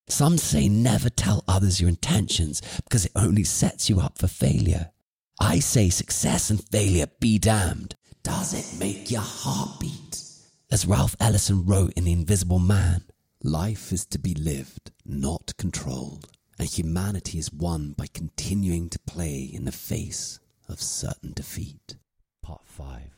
Some 0.07 0.39
say 0.39 0.69
never 0.69 1.11
tell 1.11 1.43
others 1.49 1.81
your 1.81 1.89
intentions 1.89 2.63
because 2.85 3.05
it 3.05 3.11
only 3.17 3.43
sets 3.43 3.91
you 3.91 3.99
up 3.99 4.19
for 4.19 4.29
failure. 4.29 4.93
I 5.41 5.59
say 5.59 5.91
success 5.91 6.49
and 6.49 6.63
failure 6.69 7.09
be 7.19 7.41
damned. 7.41 7.97
Does 8.23 8.55
it 8.55 8.79
make 8.79 9.11
your 9.11 9.21
heart 9.21 9.81
beat? 9.81 10.23
As 10.71 10.87
Ralph 10.87 11.17
Ellison 11.19 11.67
wrote 11.67 11.95
in 11.95 12.05
The 12.05 12.13
Invisible 12.13 12.61
Man, 12.61 13.03
life 13.43 13.91
is 13.93 14.05
to 14.07 14.19
be 14.21 14.35
lived, 14.35 14.93
not 15.05 15.57
controlled, 15.59 16.29
and 16.57 16.69
humanity 16.69 17.41
is 17.41 17.53
won 17.53 17.97
by 17.99 18.07
continuing 18.15 18.91
to 18.91 19.01
play 19.01 19.51
in 19.53 19.65
the 19.65 19.73
face 19.73 20.39
of 20.69 20.81
certain 20.81 21.33
defeat. 21.33 21.97
Part 22.43 22.63
5. 22.67 23.17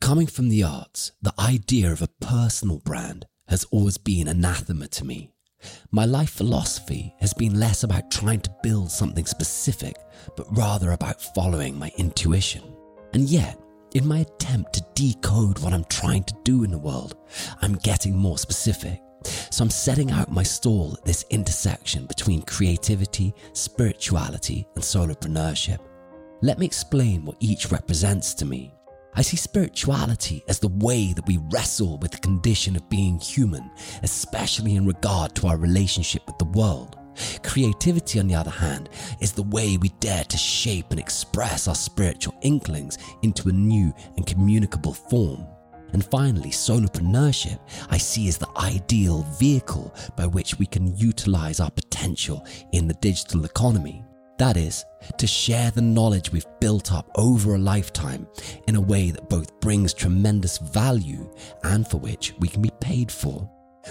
Coming 0.00 0.26
from 0.26 0.48
the 0.48 0.62
arts, 0.62 1.12
the 1.20 1.34
idea 1.38 1.92
of 1.92 2.02
a 2.02 2.08
personal 2.20 2.78
brand 2.78 3.26
has 3.48 3.64
always 3.70 3.98
been 3.98 4.28
anathema 4.28 4.88
to 4.88 5.04
me. 5.04 5.30
My 5.90 6.04
life 6.04 6.30
philosophy 6.30 7.14
has 7.20 7.34
been 7.34 7.60
less 7.60 7.82
about 7.82 8.10
trying 8.10 8.40
to 8.40 8.56
build 8.62 8.90
something 8.90 9.26
specific, 9.26 9.96
but 10.36 10.46
rather 10.56 10.92
about 10.92 11.20
following 11.34 11.78
my 11.78 11.90
intuition. 11.98 12.62
And 13.12 13.28
yet, 13.28 13.60
in 13.94 14.06
my 14.06 14.20
attempt 14.20 14.72
to 14.74 14.86
decode 14.94 15.58
what 15.58 15.72
I'm 15.72 15.84
trying 15.84 16.24
to 16.24 16.34
do 16.44 16.64
in 16.64 16.70
the 16.70 16.78
world, 16.78 17.16
I'm 17.60 17.74
getting 17.74 18.16
more 18.16 18.38
specific. 18.38 19.00
So 19.50 19.64
I'm 19.64 19.70
setting 19.70 20.10
out 20.12 20.32
my 20.32 20.44
stall 20.44 20.94
at 20.94 21.04
this 21.04 21.24
intersection 21.28 22.06
between 22.06 22.42
creativity, 22.42 23.34
spirituality, 23.52 24.66
and 24.76 24.84
solopreneurship. 24.84 25.78
Let 26.42 26.58
me 26.58 26.64
explain 26.64 27.26
what 27.26 27.36
each 27.40 27.70
represents 27.70 28.32
to 28.34 28.46
me. 28.46 28.72
I 29.14 29.20
see 29.20 29.36
spirituality 29.36 30.42
as 30.48 30.58
the 30.58 30.68
way 30.68 31.12
that 31.12 31.26
we 31.26 31.38
wrestle 31.52 31.98
with 31.98 32.12
the 32.12 32.18
condition 32.18 32.76
of 32.76 32.88
being 32.88 33.18
human, 33.18 33.70
especially 34.02 34.76
in 34.76 34.86
regard 34.86 35.34
to 35.34 35.48
our 35.48 35.58
relationship 35.58 36.26
with 36.26 36.38
the 36.38 36.46
world. 36.46 36.96
Creativity, 37.42 38.20
on 38.20 38.26
the 38.26 38.36
other 38.36 38.50
hand, 38.50 38.88
is 39.20 39.32
the 39.32 39.42
way 39.42 39.76
we 39.76 39.90
dare 40.00 40.24
to 40.24 40.38
shape 40.38 40.86
and 40.92 40.98
express 40.98 41.68
our 41.68 41.74
spiritual 41.74 42.34
inklings 42.40 42.96
into 43.20 43.50
a 43.50 43.52
new 43.52 43.92
and 44.16 44.26
communicable 44.26 44.94
form. 44.94 45.46
And 45.92 46.02
finally, 46.06 46.50
solopreneurship 46.50 47.58
I 47.90 47.98
see 47.98 48.28
as 48.28 48.38
the 48.38 48.48
ideal 48.56 49.26
vehicle 49.38 49.94
by 50.16 50.26
which 50.26 50.58
we 50.58 50.64
can 50.64 50.96
utilize 50.96 51.60
our 51.60 51.70
potential 51.70 52.46
in 52.72 52.88
the 52.88 52.94
digital 52.94 53.44
economy. 53.44 54.04
That 54.40 54.56
is, 54.56 54.86
to 55.18 55.26
share 55.26 55.70
the 55.70 55.82
knowledge 55.82 56.32
we've 56.32 56.46
built 56.60 56.94
up 56.94 57.10
over 57.16 57.54
a 57.54 57.58
lifetime 57.58 58.26
in 58.68 58.74
a 58.74 58.80
way 58.80 59.10
that 59.10 59.28
both 59.28 59.60
brings 59.60 59.92
tremendous 59.92 60.56
value 60.56 61.30
and 61.62 61.86
for 61.86 61.98
which 61.98 62.32
we 62.38 62.48
can 62.48 62.62
be 62.62 62.72
paid 62.80 63.12
for. 63.12 63.46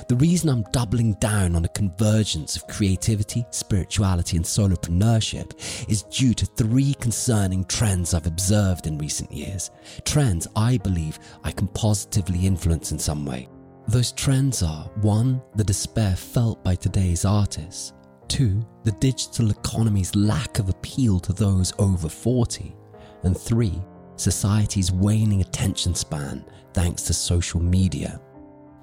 The 0.07 0.15
reason 0.15 0.49
I'm 0.49 0.63
doubling 0.71 1.13
down 1.19 1.55
on 1.55 1.65
a 1.65 1.75
convergence 1.75 2.55
of 2.55 2.65
creativity, 2.65 3.45
spirituality, 3.51 4.37
and 4.37 4.45
solopreneurship 4.45 5.53
is 5.87 6.01
due 6.01 6.33
to 6.33 6.47
three 6.47 6.95
concerning 6.95 7.63
trends 7.65 8.15
I've 8.15 8.25
observed 8.25 8.87
in 8.87 8.97
recent 8.97 9.31
years. 9.31 9.69
Trends 10.03 10.47
I 10.55 10.77
believe 10.77 11.19
I 11.43 11.51
can 11.51 11.67
positively 11.67 12.47
influence 12.47 12.91
in 12.91 12.97
some 12.97 13.23
way. 13.23 13.47
Those 13.87 14.11
trends 14.11 14.63
are 14.63 14.85
1. 15.01 15.41
The 15.55 15.63
despair 15.63 16.15
felt 16.15 16.63
by 16.63 16.73
today's 16.73 17.25
artists, 17.25 17.93
2. 18.29 18.65
The 18.83 18.91
digital 18.93 19.51
economy's 19.51 20.15
lack 20.15 20.59
of 20.59 20.69
appeal 20.69 21.19
to 21.19 21.33
those 21.33 21.73
over 21.79 22.07
40, 22.07 22.75
and 23.23 23.37
3. 23.37 23.81
Society's 24.15 24.91
waning 24.91 25.41
attention 25.41 25.95
span 25.95 26.45
thanks 26.73 27.03
to 27.03 27.13
social 27.13 27.59
media. 27.59 28.19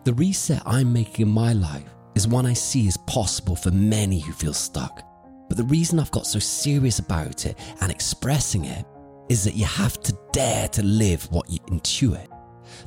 The 0.05 0.15
reset 0.15 0.63
I'm 0.67 0.93
making 0.93 1.27
in 1.27 1.33
my 1.33 1.53
life 1.53 1.95
is 2.15 2.29
one 2.29 2.47
I 2.47 2.53
see 2.53 2.87
as 2.89 2.97
possible 2.97 3.57
for 3.57 3.71
many 3.71 4.21
who 4.21 4.33
feel 4.33 4.55
stuck. 4.55 5.03
But 5.49 5.57
the 5.57 5.65
reason 5.65 6.01
I've 6.01 6.11
got 6.11 6.27
so 6.27 6.39
serious 6.39 6.99
about 6.99 7.47
it 7.47 7.59
and 7.81 7.91
expressing 7.91 8.65
it 8.65 8.85
is 9.29 9.45
that 9.45 9.55
you 9.55 9.65
have 9.65 10.01
to 10.03 10.17
dare 10.33 10.69
to 10.69 10.83
live 10.83 11.31
what 11.31 11.51
you 11.51 11.59
intuit. 11.61 12.27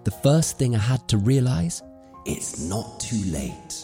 The 0.03 0.11
first 0.11 0.57
thing 0.57 0.75
I 0.75 0.79
had 0.79 1.07
to 1.09 1.17
realize 1.17 1.83
it's 2.25 2.61
not 2.61 2.99
too 2.99 3.23
late. 3.31 3.83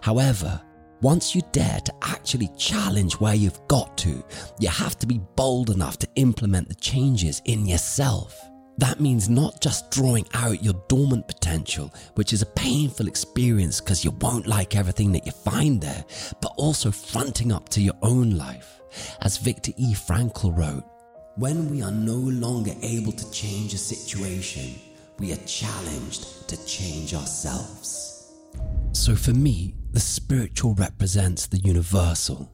However, 0.00 0.60
once 1.02 1.34
you 1.34 1.42
dare 1.52 1.80
to 1.80 1.94
actually 2.02 2.48
challenge 2.56 3.14
where 3.14 3.34
you've 3.34 3.60
got 3.68 3.96
to, 3.98 4.24
you 4.58 4.68
have 4.68 4.98
to 4.98 5.06
be 5.06 5.20
bold 5.36 5.70
enough 5.70 5.98
to 5.98 6.08
implement 6.14 6.68
the 6.68 6.74
changes 6.76 7.42
in 7.44 7.66
yourself. 7.66 8.40
That 8.78 9.00
means 9.00 9.30
not 9.30 9.60
just 9.60 9.90
drawing 9.90 10.26
out 10.34 10.62
your 10.62 10.74
dormant 10.88 11.26
potential, 11.28 11.92
which 12.14 12.32
is 12.32 12.42
a 12.42 12.46
painful 12.46 13.08
experience 13.08 13.80
because 13.80 14.04
you 14.04 14.10
won't 14.20 14.46
like 14.46 14.76
everything 14.76 15.12
that 15.12 15.24
you 15.24 15.32
find 15.32 15.80
there, 15.80 16.04
but 16.42 16.52
also 16.56 16.90
fronting 16.90 17.52
up 17.52 17.68
to 17.70 17.80
your 17.80 17.96
own 18.02 18.36
life. 18.36 18.80
As 19.22 19.38
Viktor 19.38 19.72
E. 19.76 19.94
Frankl 19.94 20.56
wrote, 20.56 20.84
When 21.36 21.70
we 21.70 21.82
are 21.82 21.90
no 21.92 22.16
longer 22.16 22.72
able 22.82 23.12
to 23.12 23.30
change 23.30 23.72
a 23.72 23.78
situation, 23.78 24.78
we 25.18 25.32
are 25.32 25.46
challenged 25.46 26.46
to 26.48 26.66
change 26.66 27.14
ourselves. 27.14 28.15
So 28.96 29.14
for 29.14 29.34
me, 29.34 29.74
the 29.92 30.00
spiritual 30.00 30.74
represents 30.74 31.46
the 31.46 31.58
universal. 31.58 32.50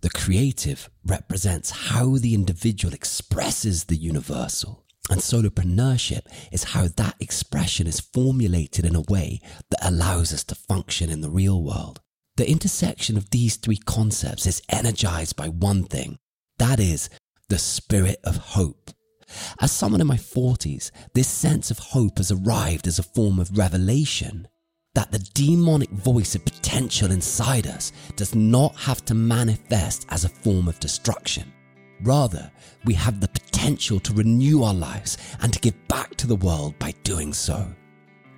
The 0.00 0.10
creative 0.10 0.90
represents 1.04 1.70
how 1.70 2.16
the 2.16 2.34
individual 2.34 2.92
expresses 2.92 3.84
the 3.84 3.94
universal. 3.94 4.84
And 5.10 5.20
solopreneurship 5.20 6.22
is 6.50 6.64
how 6.64 6.88
that 6.88 7.14
expression 7.20 7.86
is 7.86 8.00
formulated 8.00 8.86
in 8.86 8.96
a 8.96 9.02
way 9.02 9.42
that 9.70 9.86
allows 9.86 10.32
us 10.32 10.42
to 10.44 10.56
function 10.56 11.08
in 11.08 11.20
the 11.20 11.30
real 11.30 11.62
world. 11.62 12.00
The 12.36 12.50
intersection 12.50 13.16
of 13.16 13.30
these 13.30 13.56
three 13.56 13.76
concepts 13.76 14.46
is 14.46 14.62
energized 14.70 15.36
by 15.36 15.48
one 15.48 15.84
thing 15.84 16.18
that 16.58 16.80
is, 16.80 17.10
the 17.48 17.58
spirit 17.58 18.18
of 18.24 18.38
hope. 18.38 18.90
As 19.60 19.70
someone 19.70 20.00
in 20.00 20.06
my 20.06 20.16
40s, 20.16 20.90
this 21.14 21.28
sense 21.28 21.70
of 21.70 21.78
hope 21.78 22.16
has 22.16 22.32
arrived 22.32 22.86
as 22.86 22.98
a 22.98 23.04
form 23.04 23.38
of 23.38 23.56
revelation 23.56 24.48
that 24.94 25.10
the 25.10 25.26
demonic 25.34 25.90
voice 25.90 26.34
of 26.34 26.44
potential 26.44 27.10
inside 27.10 27.66
us 27.66 27.92
does 28.16 28.34
not 28.34 28.76
have 28.76 29.04
to 29.06 29.14
manifest 29.14 30.06
as 30.10 30.24
a 30.24 30.28
form 30.28 30.68
of 30.68 30.78
destruction. 30.80 31.52
Rather, 32.02 32.50
we 32.84 32.94
have 32.94 33.20
the 33.20 33.28
potential 33.28 34.00
to 34.00 34.12
renew 34.12 34.62
our 34.62 34.74
lives 34.74 35.16
and 35.40 35.52
to 35.52 35.60
give 35.60 35.88
back 35.88 36.14
to 36.16 36.26
the 36.26 36.36
world 36.36 36.78
by 36.78 36.92
doing 37.04 37.32
so. 37.32 37.66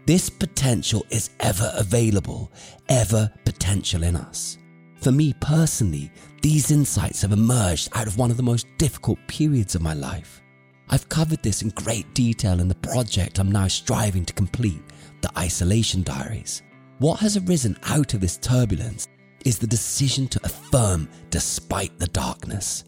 This 0.07 0.29
potential 0.29 1.05
is 1.11 1.31
ever 1.41 1.73
available, 1.77 2.53
ever 2.89 3.33
potential 3.45 4.03
in 4.03 4.17
us. 4.17 4.59
For 5.01 5.11
me 5.11 5.35
personally, 5.41 6.13
these 6.43 6.71
insights 6.71 7.23
have 7.23 7.33
emerged 7.33 7.89
out 7.95 8.07
of 8.07 8.19
one 8.19 8.31
of 8.31 8.37
the 8.37 8.43
most 8.43 8.67
difficult 8.77 9.19
periods 9.29 9.75
of 9.75 9.83
my 9.83 9.95
life. 9.95 10.43
I've 10.91 11.09
covered 11.09 11.43
this 11.43 11.63
in 11.63 11.71
great 11.71 12.13
detail 12.15 12.61
in 12.61 12.69
the 12.69 12.75
project 12.75 13.39
I'm 13.39 13.51
now 13.51 13.67
striving 13.69 14.27
to 14.27 14.35
complete, 14.35 14.83
the 15.25 15.39
Isolation 15.39 16.03
Diaries. 16.03 16.63
What 16.99 17.21
has 17.21 17.39
arisen 17.39 17.79
out 17.85 18.13
of 18.13 18.21
this 18.21 18.37
turbulence 18.37 19.09
is 19.47 19.59
the 19.59 19.67
decision 19.67 20.29
to 20.29 20.41
affirm 20.45 21.09
despite 21.31 21.99
the 21.99 22.09
darkness. 22.09 22.85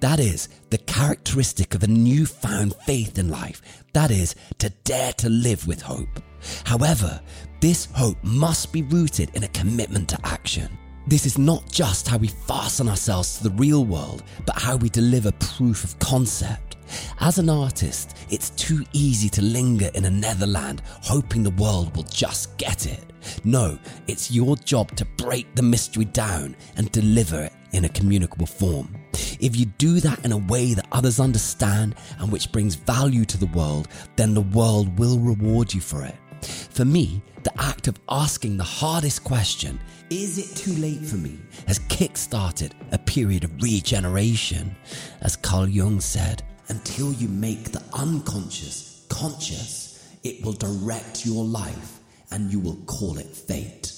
That 0.00 0.18
is 0.18 0.48
the 0.70 0.78
characteristic 0.78 1.74
of 1.74 1.82
a 1.82 1.86
newfound 1.86 2.74
faith 2.86 3.18
in 3.18 3.28
life. 3.28 3.84
That 3.92 4.10
is 4.10 4.34
to 4.58 4.70
dare 4.84 5.12
to 5.14 5.28
live 5.28 5.66
with 5.66 5.82
hope. 5.82 6.22
However, 6.64 7.20
this 7.60 7.84
hope 7.92 8.16
must 8.24 8.72
be 8.72 8.80
rooted 8.80 9.30
in 9.34 9.44
a 9.44 9.48
commitment 9.48 10.08
to 10.08 10.18
action. 10.24 10.78
This 11.06 11.26
is 11.26 11.36
not 11.36 11.70
just 11.70 12.08
how 12.08 12.16
we 12.16 12.28
fasten 12.28 12.88
ourselves 12.88 13.36
to 13.36 13.44
the 13.44 13.56
real 13.56 13.84
world, 13.84 14.22
but 14.46 14.58
how 14.58 14.76
we 14.76 14.88
deliver 14.88 15.32
proof 15.32 15.84
of 15.84 15.98
concept. 15.98 16.73
As 17.20 17.38
an 17.38 17.48
artist, 17.48 18.16
it's 18.30 18.50
too 18.50 18.84
easy 18.92 19.28
to 19.30 19.42
linger 19.42 19.90
in 19.94 20.04
a 20.04 20.10
netherland 20.10 20.82
hoping 20.86 21.42
the 21.42 21.50
world 21.50 21.94
will 21.96 22.04
just 22.04 22.56
get 22.58 22.86
it. 22.86 23.04
No, 23.44 23.78
it's 24.06 24.30
your 24.30 24.56
job 24.56 24.94
to 24.96 25.04
break 25.04 25.54
the 25.54 25.62
mystery 25.62 26.04
down 26.04 26.56
and 26.76 26.90
deliver 26.92 27.42
it 27.42 27.52
in 27.72 27.84
a 27.84 27.88
communicable 27.88 28.46
form. 28.46 28.94
If 29.40 29.56
you 29.56 29.66
do 29.66 30.00
that 30.00 30.24
in 30.24 30.32
a 30.32 30.38
way 30.38 30.74
that 30.74 30.86
others 30.92 31.20
understand 31.20 31.96
and 32.18 32.30
which 32.30 32.52
brings 32.52 32.74
value 32.74 33.24
to 33.24 33.38
the 33.38 33.46
world, 33.46 33.88
then 34.16 34.34
the 34.34 34.40
world 34.40 34.98
will 34.98 35.18
reward 35.18 35.72
you 35.74 35.80
for 35.80 36.04
it. 36.04 36.14
For 36.44 36.84
me, 36.84 37.22
the 37.42 37.52
act 37.60 37.88
of 37.88 37.98
asking 38.08 38.56
the 38.56 38.64
hardest 38.64 39.24
question, 39.24 39.80
is 40.10 40.38
it 40.38 40.56
too 40.56 40.74
late 40.80 41.04
for 41.04 41.16
me, 41.16 41.38
has 41.66 41.78
kick-started 41.88 42.74
a 42.92 42.98
period 42.98 43.44
of 43.44 43.62
regeneration. 43.62 44.76
As 45.22 45.36
Carl 45.36 45.68
Jung 45.68 46.00
said, 46.00 46.42
until 46.68 47.12
you 47.12 47.28
make 47.28 47.72
the 47.72 47.82
unconscious 47.92 48.94
conscious, 49.08 50.16
it 50.22 50.44
will 50.44 50.52
direct 50.52 51.24
your 51.24 51.44
life 51.44 52.00
and 52.30 52.50
you 52.50 52.58
will 52.58 52.78
call 52.86 53.18
it 53.18 53.26
fate. 53.26 53.92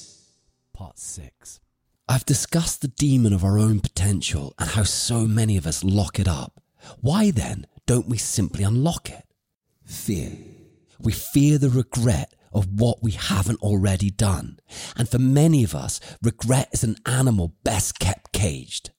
Part 0.72 0.98
6 0.98 1.60
I've 2.08 2.26
discussed 2.26 2.82
the 2.82 2.88
demon 2.88 3.32
of 3.32 3.44
our 3.44 3.58
own 3.58 3.80
potential 3.80 4.54
and 4.58 4.70
how 4.70 4.84
so 4.84 5.26
many 5.26 5.56
of 5.56 5.66
us 5.66 5.82
lock 5.82 6.20
it 6.20 6.28
up. 6.28 6.60
Why 7.00 7.30
then 7.30 7.66
don't 7.86 8.08
we 8.08 8.18
simply 8.18 8.62
unlock 8.62 9.10
it? 9.10 9.24
Fear. 9.84 10.32
We 11.00 11.12
fear 11.12 11.58
the 11.58 11.70
regret 11.70 12.32
of 12.52 12.80
what 12.80 13.02
we 13.02 13.12
haven't 13.12 13.60
already 13.60 14.10
done. 14.10 14.58
And 14.96 15.08
for 15.08 15.18
many 15.18 15.64
of 15.64 15.74
us, 15.74 16.00
regret 16.22 16.68
is 16.72 16.84
an 16.84 16.96
animal 17.04 17.54
best 17.64 17.98
kept 17.98 18.32
caged. 18.32 18.90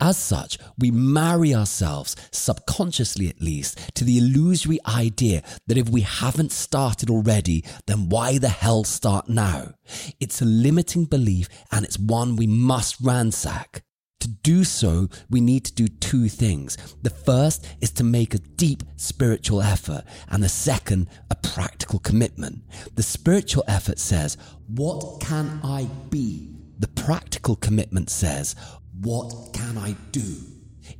As 0.00 0.16
such, 0.16 0.58
we 0.78 0.90
marry 0.90 1.54
ourselves, 1.54 2.16
subconsciously 2.32 3.28
at 3.28 3.42
least, 3.42 3.78
to 3.96 4.04
the 4.04 4.16
illusory 4.16 4.78
idea 4.86 5.42
that 5.66 5.76
if 5.76 5.90
we 5.90 6.00
haven't 6.00 6.52
started 6.52 7.10
already, 7.10 7.64
then 7.86 8.08
why 8.08 8.38
the 8.38 8.48
hell 8.48 8.84
start 8.84 9.28
now? 9.28 9.74
It's 10.18 10.40
a 10.40 10.46
limiting 10.46 11.04
belief 11.04 11.48
and 11.70 11.84
it's 11.84 11.98
one 11.98 12.36
we 12.36 12.46
must 12.46 12.96
ransack. 13.02 13.82
To 14.20 14.28
do 14.28 14.64
so, 14.64 15.08
we 15.30 15.40
need 15.40 15.64
to 15.64 15.74
do 15.74 15.88
two 15.88 16.28
things. 16.28 16.76
The 17.02 17.10
first 17.10 17.66
is 17.80 17.90
to 17.92 18.04
make 18.04 18.34
a 18.34 18.38
deep 18.38 18.82
spiritual 18.96 19.62
effort, 19.62 20.04
and 20.28 20.42
the 20.42 20.48
second, 20.48 21.08
a 21.30 21.36
practical 21.36 21.98
commitment. 22.00 22.62
The 22.96 23.02
spiritual 23.02 23.64
effort 23.66 23.98
says, 23.98 24.36
What 24.68 25.20
can 25.20 25.60
I 25.64 25.88
be? 26.10 26.54
The 26.78 26.88
practical 26.88 27.56
commitment 27.56 28.10
says, 28.10 28.56
What 29.02 29.54
can 29.54 29.78
I 29.78 29.96
do? 30.12 30.36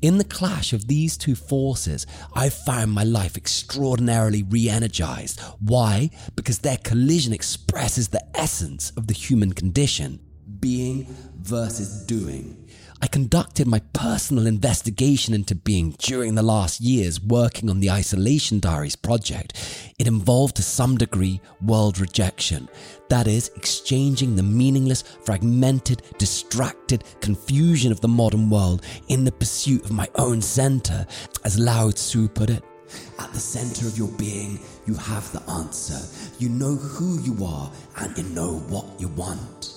In 0.00 0.16
the 0.16 0.24
clash 0.24 0.72
of 0.72 0.86
these 0.86 1.18
two 1.18 1.34
forces, 1.34 2.06
I've 2.34 2.54
found 2.54 2.92
my 2.92 3.04
life 3.04 3.36
extraordinarily 3.36 4.42
re 4.42 4.70
energized. 4.70 5.38
Why? 5.58 6.08
Because 6.34 6.60
their 6.60 6.78
collision 6.78 7.34
expresses 7.34 8.08
the 8.08 8.24
essence 8.34 8.90
of 8.96 9.06
the 9.06 9.12
human 9.12 9.52
condition 9.52 10.18
being 10.60 11.14
versus 11.36 12.06
doing. 12.06 12.69
I 13.02 13.06
conducted 13.06 13.66
my 13.66 13.80
personal 13.94 14.46
investigation 14.46 15.32
into 15.32 15.54
being 15.54 15.92
during 15.98 16.34
the 16.34 16.42
last 16.42 16.82
years 16.82 17.18
working 17.18 17.70
on 17.70 17.80
the 17.80 17.90
Isolation 17.90 18.60
Diaries 18.60 18.94
project. 18.94 19.54
It 19.98 20.06
involved 20.06 20.56
to 20.56 20.62
some 20.62 20.98
degree 20.98 21.40
world 21.62 21.98
rejection. 21.98 22.68
That 23.08 23.26
is, 23.26 23.50
exchanging 23.56 24.36
the 24.36 24.42
meaningless, 24.42 25.02
fragmented, 25.24 26.02
distracted 26.18 27.04
confusion 27.22 27.90
of 27.90 28.02
the 28.02 28.08
modern 28.08 28.50
world 28.50 28.84
in 29.08 29.24
the 29.24 29.32
pursuit 29.32 29.82
of 29.86 29.92
my 29.92 30.08
own 30.16 30.42
center, 30.42 31.06
as 31.42 31.58
Lao 31.58 31.90
Tzu 31.90 32.28
put 32.28 32.50
it. 32.50 32.62
At 33.18 33.32
the 33.32 33.40
center 33.40 33.86
of 33.86 33.96
your 33.96 34.08
being, 34.18 34.60
you 34.86 34.92
have 34.94 35.32
the 35.32 35.42
answer. 35.50 35.98
You 36.38 36.50
know 36.50 36.74
who 36.74 37.18
you 37.22 37.46
are 37.46 37.72
and 37.96 38.16
you 38.18 38.24
know 38.24 38.58
what 38.68 39.00
you 39.00 39.08
want. 39.08 39.72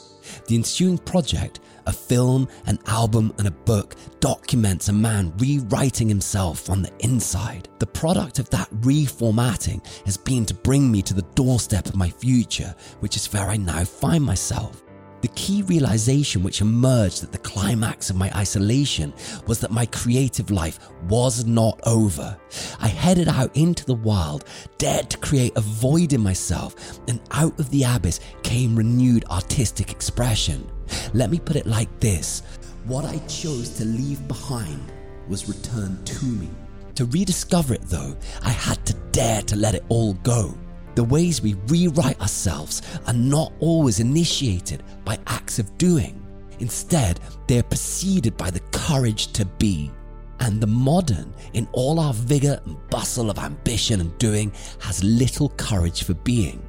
The 0.47 0.55
ensuing 0.55 0.97
project 0.97 1.61
a 1.85 1.93
film, 1.93 2.47
an 2.65 2.79
album, 2.87 3.33
and 3.37 3.47
a 3.47 3.51
book 3.51 3.95
documents 4.19 4.89
a 4.89 4.93
man 4.93 5.33
rewriting 5.37 6.07
himself 6.07 6.69
on 6.69 6.81
the 6.81 6.91
inside. 6.99 7.67
The 7.79 7.87
product 7.87 8.39
of 8.39 8.49
that 8.51 8.69
reformatting 8.81 9.85
has 10.05 10.17
been 10.17 10.45
to 10.45 10.53
bring 10.53 10.91
me 10.91 11.01
to 11.03 11.13
the 11.13 11.27
doorstep 11.35 11.87
of 11.87 11.95
my 11.95 12.09
future, 12.09 12.75
which 12.99 13.15
is 13.15 13.31
where 13.31 13.49
I 13.49 13.57
now 13.57 13.83
find 13.83 14.23
myself. 14.23 14.83
The 15.23 15.29
key 15.29 15.61
realization 15.61 16.43
which 16.43 16.59
emerged 16.59 17.23
at 17.23 17.31
the 17.31 17.37
climax 17.37 18.09
of 18.09 18.17
my 18.17 18.29
isolation 18.35 19.13
was 19.47 19.61
that 19.61 19.71
my 19.71 19.85
creative 19.85 20.51
life 20.51 20.79
was 21.07 21.45
not 21.45 21.79
over. 21.85 22.37
I 22.81 22.89
headed 22.89 23.29
out 23.29 23.55
into 23.55 23.85
the 23.85 23.95
wild, 23.95 24.43
dared 24.77 25.09
to 25.11 25.17
create 25.17 25.53
a 25.55 25.61
void 25.61 26.11
in 26.11 26.19
myself, 26.19 26.99
and 27.07 27.21
out 27.31 27.57
of 27.57 27.69
the 27.69 27.83
abyss 27.83 28.19
came 28.43 28.75
renewed 28.75 29.23
artistic 29.31 29.91
expression. 29.91 30.69
Let 31.13 31.29
me 31.29 31.39
put 31.39 31.55
it 31.55 31.65
like 31.65 31.99
this 31.99 32.43
what 32.85 33.05
I 33.05 33.17
chose 33.27 33.69
to 33.77 33.85
leave 33.85 34.27
behind 34.27 34.91
was 35.29 35.47
returned 35.47 36.05
to 36.05 36.25
me. 36.25 36.49
To 36.95 37.05
rediscover 37.05 37.73
it, 37.73 37.83
though, 37.83 38.15
I 38.43 38.49
had 38.49 38.85
to 38.85 38.93
dare 39.11 39.41
to 39.43 39.55
let 39.55 39.73
it 39.73 39.85
all 39.89 40.13
go. 40.15 40.53
The 40.95 41.03
ways 41.03 41.41
we 41.41 41.55
rewrite 41.67 42.19
ourselves 42.21 42.81
are 43.07 43.13
not 43.13 43.53
always 43.59 43.99
initiated 43.99 44.83
by 45.05 45.17
acts 45.27 45.59
of 45.59 45.75
doing. 45.77 46.21
Instead, 46.59 47.19
they 47.47 47.57
are 47.59 47.63
preceded 47.63 48.37
by 48.37 48.51
the 48.51 48.59
courage 48.71 49.27
to 49.33 49.45
be. 49.45 49.91
And 50.39 50.59
the 50.59 50.67
modern, 50.67 51.33
in 51.53 51.67
all 51.71 51.99
our 51.99 52.13
vigour 52.13 52.59
and 52.65 52.77
bustle 52.89 53.29
of 53.29 53.39
ambition 53.39 54.01
and 54.01 54.15
doing, 54.17 54.51
has 54.79 55.03
little 55.03 55.49
courage 55.49 56.03
for 56.03 56.13
being. 56.15 56.61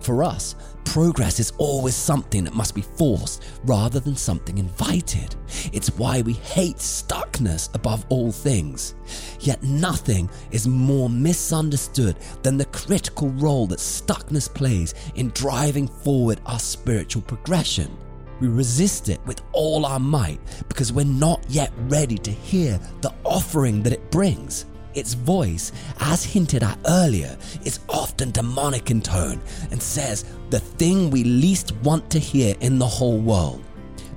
For 0.00 0.22
us, 0.22 0.54
progress 0.84 1.40
is 1.40 1.52
always 1.58 1.94
something 1.94 2.44
that 2.44 2.54
must 2.54 2.74
be 2.74 2.82
forced 2.82 3.42
rather 3.64 4.00
than 4.00 4.16
something 4.16 4.58
invited. 4.58 5.34
It's 5.72 5.96
why 5.96 6.22
we 6.22 6.34
hate 6.34 6.76
stuckness 6.76 7.74
above 7.74 8.04
all 8.08 8.32
things. 8.32 8.94
Yet 9.40 9.62
nothing 9.62 10.30
is 10.50 10.68
more 10.68 11.08
misunderstood 11.08 12.16
than 12.42 12.56
the 12.56 12.66
critical 12.66 13.28
role 13.30 13.66
that 13.68 13.78
stuckness 13.78 14.52
plays 14.52 14.94
in 15.14 15.30
driving 15.30 15.88
forward 15.88 16.40
our 16.46 16.60
spiritual 16.60 17.22
progression. 17.22 17.96
We 18.40 18.48
resist 18.48 19.08
it 19.08 19.20
with 19.24 19.40
all 19.52 19.86
our 19.86 20.00
might 20.00 20.40
because 20.68 20.92
we're 20.92 21.04
not 21.04 21.44
yet 21.48 21.72
ready 21.88 22.18
to 22.18 22.30
hear 22.30 22.80
the 23.00 23.14
offering 23.24 23.82
that 23.84 23.92
it 23.92 24.10
brings. 24.10 24.66
Its 24.94 25.14
voice, 25.14 25.72
as 26.00 26.24
hinted 26.24 26.62
at 26.62 26.78
earlier, 26.86 27.36
is 27.64 27.80
often 27.88 28.30
demonic 28.30 28.90
in 28.90 29.00
tone 29.00 29.40
and 29.70 29.82
says 29.82 30.24
the 30.50 30.60
thing 30.60 31.10
we 31.10 31.24
least 31.24 31.72
want 31.82 32.10
to 32.10 32.18
hear 32.18 32.54
in 32.60 32.78
the 32.78 32.86
whole 32.86 33.18
world. 33.18 33.62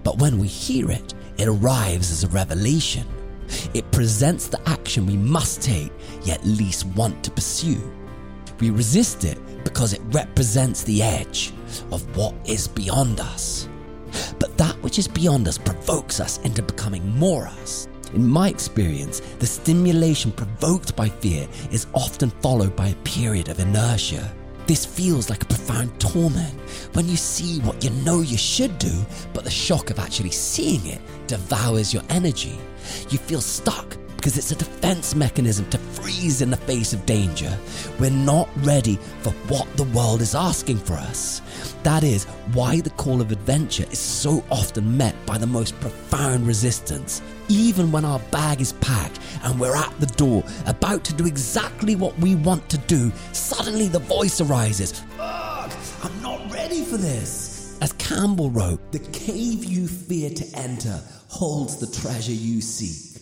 But 0.03 0.17
when 0.19 0.37
we 0.37 0.47
hear 0.47 0.91
it, 0.91 1.13
it 1.37 1.47
arrives 1.47 2.11
as 2.11 2.23
a 2.23 2.29
revelation. 2.29 3.07
It 3.73 3.89
presents 3.91 4.47
the 4.47 4.59
action 4.69 5.05
we 5.05 5.17
must 5.17 5.61
take, 5.61 5.91
yet 6.23 6.43
least 6.45 6.85
want 6.87 7.23
to 7.23 7.31
pursue. 7.31 7.81
We 8.59 8.69
resist 8.69 9.23
it 9.23 9.37
because 9.63 9.93
it 9.93 10.01
represents 10.11 10.83
the 10.83 11.01
edge 11.01 11.53
of 11.91 12.03
what 12.17 12.33
is 12.45 12.67
beyond 12.67 13.19
us. 13.19 13.67
But 14.39 14.57
that 14.57 14.81
which 14.81 14.97
is 14.99 15.07
beyond 15.07 15.47
us 15.47 15.57
provokes 15.57 16.19
us 16.19 16.37
into 16.39 16.61
becoming 16.61 17.07
more 17.17 17.47
us. 17.47 17.87
In 18.13 18.27
my 18.27 18.49
experience, 18.49 19.19
the 19.39 19.45
stimulation 19.45 20.31
provoked 20.31 20.95
by 20.95 21.09
fear 21.09 21.47
is 21.71 21.87
often 21.93 22.29
followed 22.41 22.75
by 22.75 22.89
a 22.89 22.95
period 23.03 23.49
of 23.49 23.59
inertia. 23.59 24.31
This 24.67 24.85
feels 24.85 25.29
like 25.29 25.43
a 25.43 25.47
profound 25.47 25.99
torment 25.99 26.59
when 26.93 27.07
you 27.07 27.17
see 27.17 27.59
what 27.59 27.83
you 27.83 27.91
know 28.03 28.21
you 28.21 28.37
should 28.37 28.77
do, 28.79 29.05
but 29.33 29.43
the 29.43 29.51
shock 29.51 29.91
of 29.91 29.99
actually 29.99 30.31
seeing 30.31 30.85
it 30.87 31.01
devours 31.27 31.93
your 31.93 32.03
energy. 32.09 32.57
You 33.09 33.17
feel 33.17 33.41
stuck 33.41 33.97
because 34.25 34.39
it's 34.39 34.49
a 34.49 34.55
defense 34.55 35.13
mechanism 35.13 35.69
to 35.69 35.77
freeze 35.77 36.41
in 36.41 36.49
the 36.49 36.57
face 36.57 36.93
of 36.93 37.05
danger. 37.05 37.55
We're 37.99 38.09
not 38.09 38.49
ready 38.65 38.95
for 39.21 39.29
what 39.49 39.67
the 39.77 39.83
world 39.83 40.19
is 40.19 40.33
asking 40.33 40.79
for 40.79 40.93
us. 40.93 41.43
That 41.83 42.03
is 42.03 42.23
why 42.53 42.81
the 42.81 42.89
call 42.89 43.21
of 43.21 43.31
adventure 43.31 43.85
is 43.91 43.99
so 43.99 44.43
often 44.49 44.97
met 44.97 45.13
by 45.27 45.37
the 45.37 45.45
most 45.45 45.79
profound 45.79 46.47
resistance. 46.47 47.21
Even 47.49 47.91
when 47.91 48.03
our 48.03 48.17
bag 48.31 48.61
is 48.61 48.73
packed 48.73 49.19
and 49.43 49.59
we're 49.59 49.75
at 49.75 49.93
the 49.99 50.07
door, 50.07 50.43
about 50.65 51.03
to 51.03 51.13
do 51.13 51.27
exactly 51.27 51.95
what 51.95 52.17
we 52.17 52.33
want 52.33 52.67
to 52.69 52.79
do, 52.79 53.11
suddenly 53.31 53.87
the 53.87 53.99
voice 53.99 54.41
arises 54.41 55.01
Fuck! 55.17 55.71
I'm 56.03 56.21
not 56.23 56.51
ready 56.51 56.83
for 56.83 56.97
this. 56.97 57.77
As 57.79 57.93
Campbell 57.93 58.49
wrote, 58.49 58.91
The 58.91 59.05
cave 59.13 59.63
you 59.65 59.87
fear 59.87 60.31
to 60.31 60.57
enter 60.57 60.99
holds 61.27 61.77
the 61.77 62.01
treasure 62.01 62.31
you 62.31 62.59
seek. 62.59 63.14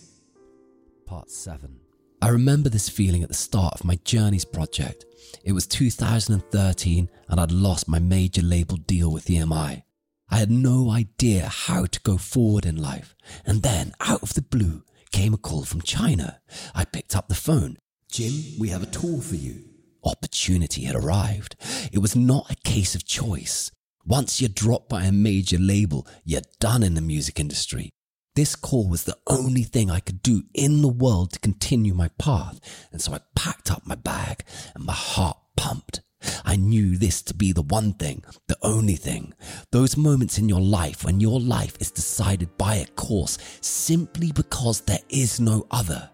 Part 1.14 1.30
7. 1.30 1.78
I 2.22 2.28
remember 2.28 2.68
this 2.68 2.88
feeling 2.88 3.22
at 3.22 3.28
the 3.28 3.36
start 3.36 3.74
of 3.74 3.84
my 3.84 4.00
Journeys 4.04 4.44
project. 4.44 5.04
It 5.44 5.52
was 5.52 5.64
2013 5.68 7.08
and 7.28 7.40
I'd 7.40 7.52
lost 7.52 7.86
my 7.86 8.00
major 8.00 8.42
label 8.42 8.78
deal 8.78 9.12
with 9.12 9.26
EMI. 9.26 9.84
I 10.28 10.36
had 10.36 10.50
no 10.50 10.90
idea 10.90 11.46
how 11.46 11.86
to 11.86 12.00
go 12.00 12.16
forward 12.16 12.66
in 12.66 12.82
life. 12.82 13.14
And 13.46 13.62
then, 13.62 13.92
out 14.00 14.24
of 14.24 14.34
the 14.34 14.42
blue, 14.42 14.82
came 15.12 15.32
a 15.32 15.36
call 15.36 15.62
from 15.62 15.82
China. 15.82 16.40
I 16.74 16.84
picked 16.84 17.14
up 17.14 17.28
the 17.28 17.36
phone. 17.36 17.76
Jim, 18.10 18.32
we 18.58 18.70
have 18.70 18.82
a 18.82 18.86
tour 18.86 19.22
for 19.22 19.36
you. 19.36 19.66
Opportunity 20.02 20.82
had 20.82 20.96
arrived. 20.96 21.54
It 21.92 22.00
was 22.00 22.16
not 22.16 22.50
a 22.50 22.68
case 22.68 22.96
of 22.96 23.06
choice. 23.06 23.70
Once 24.04 24.40
you're 24.40 24.48
dropped 24.48 24.88
by 24.88 25.04
a 25.04 25.12
major 25.12 25.58
label, 25.58 26.08
you're 26.24 26.42
done 26.58 26.82
in 26.82 26.94
the 26.94 27.00
music 27.00 27.38
industry. 27.38 27.90
This 28.36 28.56
call 28.56 28.88
was 28.88 29.04
the 29.04 29.16
only 29.28 29.62
thing 29.62 29.92
I 29.92 30.00
could 30.00 30.20
do 30.20 30.42
in 30.54 30.82
the 30.82 30.88
world 30.88 31.32
to 31.32 31.38
continue 31.38 31.94
my 31.94 32.08
path, 32.18 32.58
and 32.90 33.00
so 33.00 33.12
I 33.12 33.20
packed 33.36 33.70
up 33.70 33.86
my 33.86 33.94
bag 33.94 34.42
and 34.74 34.84
my 34.84 34.92
heart 34.92 35.38
pumped. 35.56 36.00
I 36.44 36.56
knew 36.56 36.96
this 36.96 37.22
to 37.22 37.34
be 37.34 37.52
the 37.52 37.62
one 37.62 37.92
thing, 37.92 38.24
the 38.48 38.56
only 38.62 38.96
thing. 38.96 39.34
Those 39.70 39.96
moments 39.96 40.36
in 40.36 40.48
your 40.48 40.60
life 40.60 41.04
when 41.04 41.20
your 41.20 41.38
life 41.38 41.76
is 41.78 41.92
decided 41.92 42.58
by 42.58 42.76
a 42.76 42.86
course 42.86 43.38
simply 43.60 44.32
because 44.32 44.80
there 44.80 45.04
is 45.10 45.38
no 45.38 45.68
other. 45.70 46.10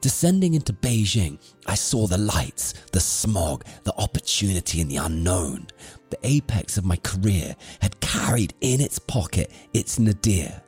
Descending 0.00 0.54
into 0.54 0.72
Beijing, 0.72 1.40
I 1.66 1.74
saw 1.74 2.06
the 2.06 2.18
lights, 2.18 2.74
the 2.92 3.00
smog, 3.00 3.64
the 3.82 3.96
opportunity 3.96 4.80
and 4.80 4.88
the 4.88 4.98
unknown. 4.98 5.66
The 6.10 6.18
apex 6.22 6.78
of 6.78 6.84
my 6.84 6.96
career 6.98 7.56
had 7.80 7.98
carried 7.98 8.54
in 8.60 8.80
its 8.80 9.00
pocket 9.00 9.50
its 9.74 9.98
nadir. 9.98 10.62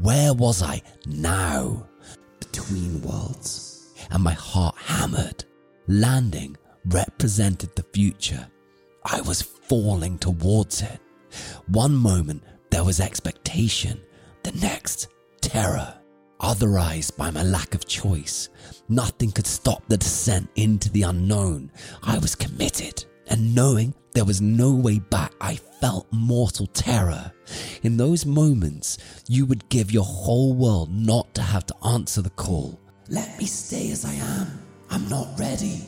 Where 0.00 0.34
was 0.34 0.62
I 0.62 0.82
now? 1.06 1.86
Between 2.40 3.02
worlds. 3.02 3.92
And 4.10 4.22
my 4.22 4.32
heart 4.32 4.76
hammered. 4.76 5.44
Landing 5.86 6.56
represented 6.86 7.74
the 7.74 7.84
future. 7.92 8.46
I 9.04 9.20
was 9.20 9.42
falling 9.42 10.18
towards 10.18 10.82
it. 10.82 11.00
One 11.66 11.94
moment 11.94 12.42
there 12.70 12.84
was 12.84 13.00
expectation, 13.00 14.00
the 14.42 14.52
next, 14.52 15.08
terror. 15.40 15.94
Otherized 16.40 17.16
by 17.16 17.30
my 17.30 17.42
lack 17.44 17.74
of 17.74 17.86
choice, 17.86 18.48
nothing 18.88 19.30
could 19.30 19.46
stop 19.46 19.82
the 19.86 19.96
descent 19.96 20.50
into 20.56 20.90
the 20.90 21.02
unknown. 21.02 21.70
I 22.02 22.18
was 22.18 22.34
committed, 22.34 23.04
and 23.28 23.54
knowing 23.54 23.94
there 24.14 24.24
was 24.24 24.40
no 24.40 24.72
way 24.72 24.98
back, 24.98 25.32
I 25.40 25.56
felt 25.56 26.06
mortal 26.12 26.66
terror. 26.66 27.32
In 27.82 27.96
those 27.96 28.26
moments, 28.26 28.98
you 29.28 29.46
would 29.46 29.68
give 29.68 29.90
your 29.90 30.04
whole 30.04 30.54
world 30.54 30.90
not 30.92 31.34
to 31.34 31.42
have 31.42 31.66
to 31.66 31.74
answer 31.86 32.22
the 32.22 32.30
call. 32.30 32.78
Let 33.08 33.38
me 33.38 33.46
stay 33.46 33.90
as 33.90 34.04
I 34.04 34.14
am. 34.14 34.46
I'm 34.90 35.08
not 35.08 35.28
ready. 35.38 35.82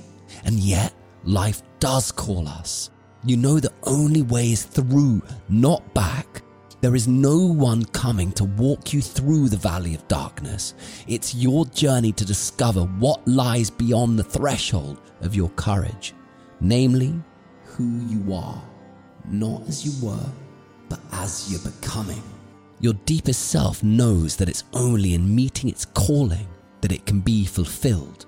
And 0.45 0.59
yet, 0.59 0.95
life 1.25 1.63
does 1.81 2.11
call 2.11 2.49
us. 2.49 2.91
You 3.25 3.37
know 3.37 3.61
the 3.61 3.73
only 3.85 4.23
way 4.23 4.53
is 4.53 4.65
through, 4.65 5.23
not 5.49 5.95
back. 5.95 6.43
There 6.81 6.95
is 6.95 7.09
no 7.09 7.39
one 7.39 7.85
coming 7.87 8.33
to 8.33 8.45
walk 8.45 8.93
you 8.93 9.01
through 9.01 9.49
the 9.49 9.57
valley 9.57 9.95
of 9.95 10.07
darkness. 10.09 10.75
It's 11.07 11.35
your 11.35 11.65
journey 11.67 12.13
to 12.13 12.25
discover 12.27 12.83
what 12.83 13.27
lies 13.27 13.71
beyond 13.71 14.19
the 14.19 14.25
threshold 14.25 15.01
of 15.23 15.35
your 15.35 15.49
courage, 15.51 16.15
namely, 16.61 17.15
Who 17.77 18.07
you 18.07 18.33
are. 18.33 18.63
Not 19.27 19.63
as 19.69 19.85
you 19.85 20.07
were, 20.07 20.27
but 20.89 21.01
as 21.13 21.51
you're 21.51 21.73
becoming. 21.73 22.23
your 22.81 22.95
deepest 23.07 23.49
self 23.49 23.83
knows 23.83 24.37
that 24.37 24.49
it's 24.49 24.65
only 24.75 25.15
in 25.15 25.35
meeting 25.35 25.71
its 25.71 25.85
calling 25.87 26.47
that 26.83 26.93
it 26.93 27.07
can 27.07 27.21
be 27.21 27.45
fulfilled. 27.47 28.27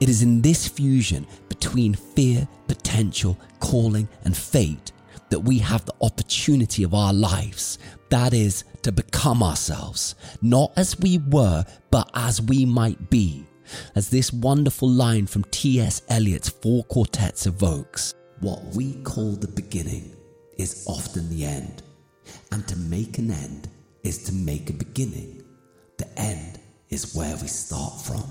It 0.00 0.08
is 0.08 0.22
in 0.22 0.42
this 0.42 0.68
fusion 0.68 1.26
between 1.48 1.94
fear, 1.94 2.46
potential, 2.68 3.38
calling, 3.58 4.08
and 4.24 4.36
fate 4.36 4.92
that 5.30 5.40
we 5.40 5.58
have 5.58 5.84
the 5.86 5.94
opportunity 6.02 6.82
of 6.82 6.92
our 6.94 7.12
lives. 7.12 7.78
That 8.10 8.34
is, 8.34 8.64
to 8.82 8.92
become 8.92 9.42
ourselves, 9.42 10.14
not 10.42 10.72
as 10.76 10.98
we 10.98 11.18
were, 11.18 11.64
but 11.90 12.10
as 12.14 12.42
we 12.42 12.66
might 12.66 13.08
be. 13.10 13.46
As 13.94 14.10
this 14.10 14.32
wonderful 14.32 14.88
line 14.90 15.26
from 15.26 15.44
T.S. 15.44 16.02
Eliot's 16.08 16.48
Four 16.48 16.84
Quartets 16.84 17.46
evokes 17.46 18.14
What 18.40 18.64
we 18.74 18.94
call 19.02 19.32
the 19.32 19.48
beginning 19.48 20.16
is 20.56 20.86
often 20.88 21.28
the 21.28 21.44
end. 21.44 21.82
And 22.50 22.66
to 22.68 22.78
make 22.78 23.18
an 23.18 23.30
end 23.30 23.68
is 24.02 24.22
to 24.24 24.32
make 24.32 24.70
a 24.70 24.72
beginning. 24.72 25.42
The 25.98 26.08
end 26.18 26.58
is 26.88 27.14
where 27.14 27.36
we 27.36 27.48
start 27.48 28.00
from. 28.00 28.24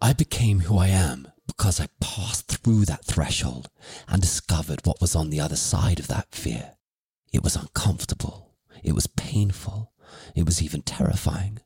I 0.00 0.14
became 0.14 0.60
who 0.60 0.78
I 0.78 0.86
am 0.86 1.28
because 1.46 1.78
I 1.78 1.88
passed 2.00 2.48
through 2.48 2.86
that 2.86 3.04
threshold 3.04 3.68
and 4.08 4.22
discovered 4.22 4.80
what 4.84 4.98
was 4.98 5.14
on 5.14 5.28
the 5.28 5.40
other 5.40 5.56
side 5.56 6.00
of 6.00 6.08
that 6.08 6.34
fear. 6.34 6.76
It 7.30 7.44
was 7.44 7.54
uncomfortable. 7.54 8.54
It 8.82 8.94
was 8.94 9.08
painful. 9.08 9.92
It 10.34 10.46
was 10.46 10.62
even 10.62 10.80
terrifying. 10.80 11.58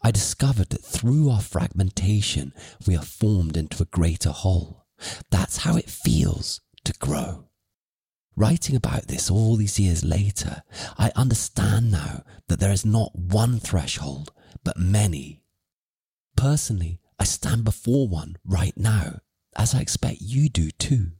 I 0.00 0.12
discovered 0.12 0.70
that 0.70 0.84
through 0.84 1.28
our 1.28 1.40
fragmentation, 1.40 2.54
we 2.86 2.96
are 2.96 3.02
formed 3.02 3.56
into 3.56 3.82
a 3.82 3.86
greater 3.86 4.30
whole. 4.30 4.86
That's 5.32 5.56
how 5.56 5.76
it 5.76 5.90
feels 5.90 6.60
to 6.84 6.92
grow. 6.94 7.48
Writing 8.34 8.74
about 8.76 9.08
this 9.08 9.30
all 9.30 9.56
these 9.56 9.78
years 9.78 10.02
later, 10.04 10.62
I 10.98 11.12
understand 11.14 11.90
now 11.90 12.22
that 12.48 12.60
there 12.60 12.72
is 12.72 12.84
not 12.84 13.14
one 13.14 13.60
threshold, 13.60 14.32
but 14.64 14.78
many. 14.78 15.42
Personally, 16.36 16.98
I 17.18 17.24
stand 17.24 17.64
before 17.64 18.08
one 18.08 18.36
right 18.44 18.76
now, 18.76 19.20
as 19.54 19.74
I 19.74 19.80
expect 19.80 20.22
you 20.22 20.48
do 20.48 20.70
too. 20.70 21.12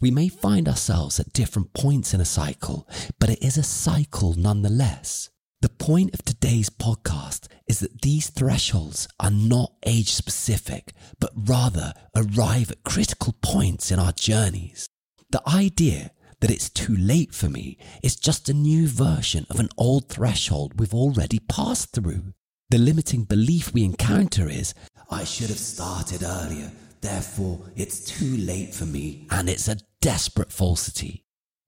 We 0.00 0.10
may 0.10 0.28
find 0.28 0.68
ourselves 0.68 1.18
at 1.18 1.32
different 1.32 1.72
points 1.72 2.12
in 2.12 2.20
a 2.20 2.26
cycle, 2.26 2.86
but 3.18 3.30
it 3.30 3.42
is 3.42 3.56
a 3.56 3.62
cycle 3.62 4.34
nonetheless. 4.34 5.30
The 5.64 5.70
point 5.70 6.12
of 6.12 6.22
today's 6.22 6.68
podcast 6.68 7.46
is 7.66 7.80
that 7.80 8.02
these 8.02 8.28
thresholds 8.28 9.08
are 9.18 9.30
not 9.30 9.72
age 9.86 10.12
specific, 10.12 10.92
but 11.18 11.30
rather 11.34 11.94
arrive 12.14 12.70
at 12.70 12.84
critical 12.84 13.34
points 13.40 13.90
in 13.90 13.98
our 13.98 14.12
journeys. 14.12 14.90
The 15.30 15.40
idea 15.48 16.10
that 16.40 16.50
it's 16.50 16.68
too 16.68 16.94
late 16.94 17.34
for 17.34 17.48
me 17.48 17.78
is 18.02 18.14
just 18.14 18.50
a 18.50 18.52
new 18.52 18.86
version 18.86 19.46
of 19.48 19.58
an 19.58 19.70
old 19.78 20.10
threshold 20.10 20.78
we've 20.78 20.92
already 20.92 21.38
passed 21.38 21.94
through. 21.94 22.34
The 22.68 22.76
limiting 22.76 23.24
belief 23.24 23.72
we 23.72 23.84
encounter 23.84 24.50
is, 24.50 24.74
I 25.10 25.24
should 25.24 25.48
have 25.48 25.58
started 25.58 26.22
earlier, 26.22 26.72
therefore 27.00 27.58
it's 27.74 28.04
too 28.04 28.36
late 28.36 28.74
for 28.74 28.84
me. 28.84 29.26
and 29.30 29.48
it's 29.48 29.68
a 29.68 29.78
desperate 30.02 30.52
falsity. 30.52 31.23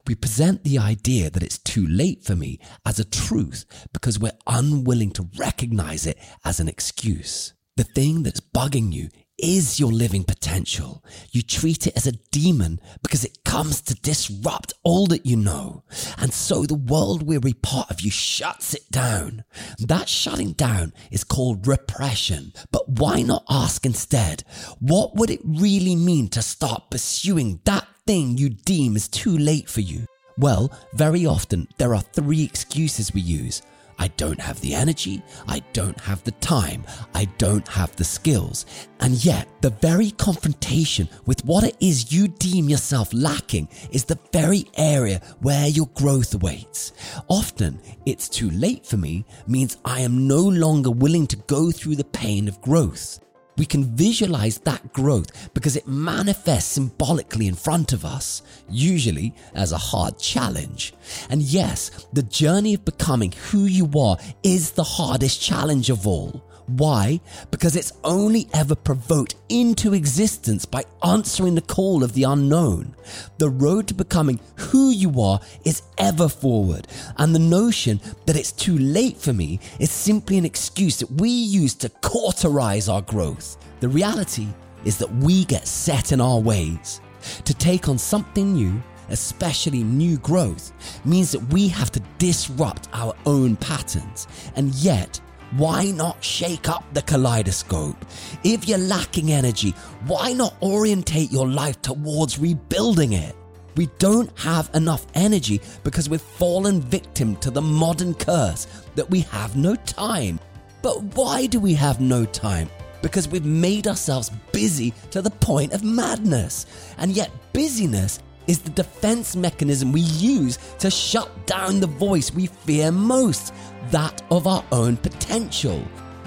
We 0.06 0.14
present 0.14 0.62
the 0.62 0.78
idea 0.78 1.30
that 1.30 1.42
it's 1.42 1.58
too 1.58 1.86
late 1.86 2.22
for 2.22 2.36
me 2.36 2.60
as 2.84 3.00
a 3.00 3.04
truth 3.04 3.64
because 3.92 4.18
we're 4.18 4.38
unwilling 4.46 5.10
to 5.12 5.28
recognize 5.36 6.06
it 6.06 6.18
as 6.44 6.60
an 6.60 6.68
excuse. 6.68 7.54
The 7.76 7.84
thing 7.84 8.22
that's 8.22 8.40
bugging 8.40 8.92
you 8.92 9.08
is 9.38 9.78
your 9.78 9.92
living 9.92 10.24
potential. 10.24 11.04
You 11.30 11.42
treat 11.42 11.86
it 11.86 11.96
as 11.96 12.06
a 12.06 12.12
demon 12.30 12.80
because 13.02 13.24
it 13.24 13.44
comes 13.44 13.80
to 13.82 13.94
disrupt 13.94 14.72
all 14.82 15.06
that 15.08 15.26
you 15.26 15.36
know. 15.36 15.82
And 16.18 16.32
so 16.32 16.62
the 16.62 16.74
world 16.74 17.22
weary 17.22 17.52
part 17.52 17.90
of 17.90 18.00
you 18.00 18.10
shuts 18.10 18.74
it 18.74 18.90
down. 18.90 19.44
That 19.78 20.08
shutting 20.08 20.52
down 20.52 20.92
is 21.10 21.24
called 21.24 21.66
repression. 21.66 22.52
But 22.70 22.88
why 22.88 23.22
not 23.22 23.44
ask 23.48 23.84
instead, 23.84 24.44
what 24.78 25.14
would 25.16 25.30
it 25.30 25.40
really 25.44 25.96
mean 25.96 26.28
to 26.28 26.42
start 26.42 26.90
pursuing 26.90 27.60
that 27.64 27.86
thing 28.06 28.38
you 28.38 28.48
deem 28.50 28.96
is 28.96 29.08
too 29.08 29.36
late 29.36 29.68
for 29.68 29.80
you? 29.80 30.06
Well, 30.38 30.70
very 30.92 31.24
often 31.24 31.68
there 31.78 31.94
are 31.94 32.02
three 32.02 32.44
excuses 32.44 33.12
we 33.12 33.22
use. 33.22 33.62
I 33.98 34.08
don't 34.16 34.40
have 34.40 34.60
the 34.60 34.74
energy, 34.74 35.22
I 35.48 35.62
don't 35.72 35.98
have 36.00 36.22
the 36.24 36.32
time, 36.32 36.84
I 37.14 37.26
don't 37.38 37.66
have 37.68 37.94
the 37.96 38.04
skills. 38.04 38.66
And 39.00 39.24
yet, 39.24 39.48
the 39.62 39.70
very 39.70 40.10
confrontation 40.12 41.08
with 41.24 41.44
what 41.44 41.64
it 41.64 41.76
is 41.80 42.12
you 42.12 42.28
deem 42.28 42.68
yourself 42.68 43.12
lacking 43.12 43.68
is 43.90 44.04
the 44.04 44.18
very 44.32 44.66
area 44.76 45.20
where 45.40 45.68
your 45.68 45.88
growth 45.94 46.34
awaits. 46.34 46.92
Often, 47.28 47.80
it's 48.04 48.28
too 48.28 48.50
late 48.50 48.86
for 48.86 48.96
me 48.96 49.24
means 49.46 49.78
I 49.84 50.00
am 50.00 50.26
no 50.28 50.42
longer 50.42 50.90
willing 50.90 51.26
to 51.28 51.36
go 51.36 51.70
through 51.70 51.96
the 51.96 52.04
pain 52.04 52.48
of 52.48 52.60
growth. 52.60 53.20
We 53.56 53.66
can 53.66 53.96
visualize 53.96 54.58
that 54.58 54.92
growth 54.92 55.52
because 55.54 55.76
it 55.76 55.86
manifests 55.86 56.72
symbolically 56.72 57.46
in 57.46 57.54
front 57.54 57.92
of 57.92 58.04
us, 58.04 58.42
usually 58.68 59.34
as 59.54 59.72
a 59.72 59.78
hard 59.78 60.18
challenge. 60.18 60.92
And 61.30 61.42
yes, 61.42 62.06
the 62.12 62.22
journey 62.22 62.74
of 62.74 62.84
becoming 62.84 63.32
who 63.50 63.64
you 63.64 63.90
are 63.98 64.18
is 64.42 64.72
the 64.72 64.84
hardest 64.84 65.40
challenge 65.40 65.90
of 65.90 66.06
all. 66.06 66.45
Why? 66.66 67.20
Because 67.50 67.76
it's 67.76 67.92
only 68.02 68.48
ever 68.52 68.74
provoked 68.74 69.36
into 69.48 69.94
existence 69.94 70.64
by 70.64 70.84
answering 71.02 71.54
the 71.54 71.60
call 71.60 72.02
of 72.02 72.14
the 72.14 72.24
unknown. 72.24 72.96
The 73.38 73.48
road 73.48 73.86
to 73.88 73.94
becoming 73.94 74.40
who 74.56 74.90
you 74.90 75.20
are 75.20 75.40
is 75.64 75.82
ever 75.98 76.28
forward, 76.28 76.88
and 77.18 77.34
the 77.34 77.38
notion 77.38 78.00
that 78.26 78.36
it's 78.36 78.50
too 78.50 78.76
late 78.78 79.16
for 79.16 79.32
me 79.32 79.60
is 79.78 79.90
simply 79.92 80.38
an 80.38 80.44
excuse 80.44 80.98
that 80.98 81.10
we 81.20 81.30
use 81.30 81.74
to 81.76 81.88
cauterize 81.88 82.88
our 82.88 83.02
growth. 83.02 83.56
The 83.80 83.88
reality 83.88 84.48
is 84.84 84.98
that 84.98 85.14
we 85.16 85.44
get 85.44 85.68
set 85.68 86.10
in 86.10 86.20
our 86.20 86.40
ways. 86.40 87.00
To 87.44 87.54
take 87.54 87.88
on 87.88 87.98
something 87.98 88.54
new, 88.54 88.82
especially 89.10 89.84
new 89.84 90.16
growth, 90.18 90.72
means 91.04 91.30
that 91.30 91.52
we 91.52 91.68
have 91.68 91.92
to 91.92 92.02
disrupt 92.18 92.88
our 92.92 93.14
own 93.24 93.54
patterns, 93.56 94.26
and 94.56 94.74
yet 94.74 95.20
why 95.52 95.90
not 95.92 96.22
shake 96.22 96.68
up 96.68 96.84
the 96.92 97.02
kaleidoscope? 97.02 97.96
If 98.44 98.68
you're 98.68 98.78
lacking 98.78 99.32
energy, 99.32 99.70
why 100.06 100.32
not 100.32 100.56
orientate 100.60 101.30
your 101.30 101.48
life 101.48 101.80
towards 101.82 102.38
rebuilding 102.38 103.12
it? 103.12 103.34
We 103.76 103.86
don't 103.98 104.36
have 104.38 104.70
enough 104.74 105.06
energy 105.14 105.60
because 105.84 106.08
we've 106.08 106.20
fallen 106.20 106.80
victim 106.80 107.36
to 107.36 107.50
the 107.50 107.62
modern 107.62 108.14
curse 108.14 108.66
that 108.94 109.08
we 109.08 109.20
have 109.20 109.56
no 109.56 109.76
time. 109.76 110.40
But 110.82 111.02
why 111.14 111.46
do 111.46 111.60
we 111.60 111.74
have 111.74 112.00
no 112.00 112.24
time? 112.24 112.70
Because 113.02 113.28
we've 113.28 113.44
made 113.44 113.86
ourselves 113.86 114.30
busy 114.50 114.94
to 115.10 115.20
the 115.20 115.30
point 115.30 115.72
of 115.72 115.84
madness. 115.84 116.66
And 116.98 117.12
yet, 117.12 117.30
busyness 117.52 118.20
is 118.46 118.60
the 118.60 118.70
defense 118.70 119.36
mechanism 119.36 119.92
we 119.92 120.00
use 120.00 120.58
to 120.78 120.90
shut 120.90 121.46
down 121.46 121.80
the 121.80 121.86
voice 121.86 122.32
we 122.32 122.46
fear 122.46 122.90
most 122.90 123.52
that 123.90 124.22
of 124.30 124.46
our 124.46 124.64
own 124.72 124.96
potential. 124.96 125.82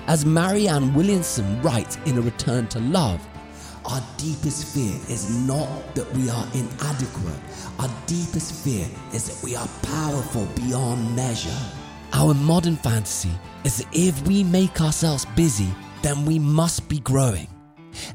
As 0.08 0.26
Marianne 0.26 0.94
Williamson 0.94 1.62
writes 1.62 1.98
in 2.06 2.18
A 2.18 2.22
Return 2.22 2.68
to 2.68 2.80
Love, 2.80 3.26
our 3.86 4.02
deepest 4.18 4.74
fear 4.74 4.94
is 5.10 5.30
not 5.48 5.96
that 5.96 6.12
we 6.14 6.30
are 6.30 6.48
inadequate. 6.54 7.40
Our 7.80 7.90
deepest 8.06 8.64
fear 8.64 8.88
is 9.14 9.28
that 9.28 9.44
we 9.44 9.56
are 9.56 9.68
powerful 9.84 10.48
beyond 10.56 11.16
measure. 11.16 11.58
Our 12.14 12.34
modern 12.34 12.76
fantasy 12.76 13.32
is 13.64 13.78
that 13.78 13.88
if 13.92 14.28
we 14.28 14.44
make 14.44 14.82
ourselves 14.82 15.26
busy, 15.36 15.70
then 16.02 16.26
we 16.26 16.40
must 16.40 16.88
be 16.90 17.00
growing. 17.00 17.48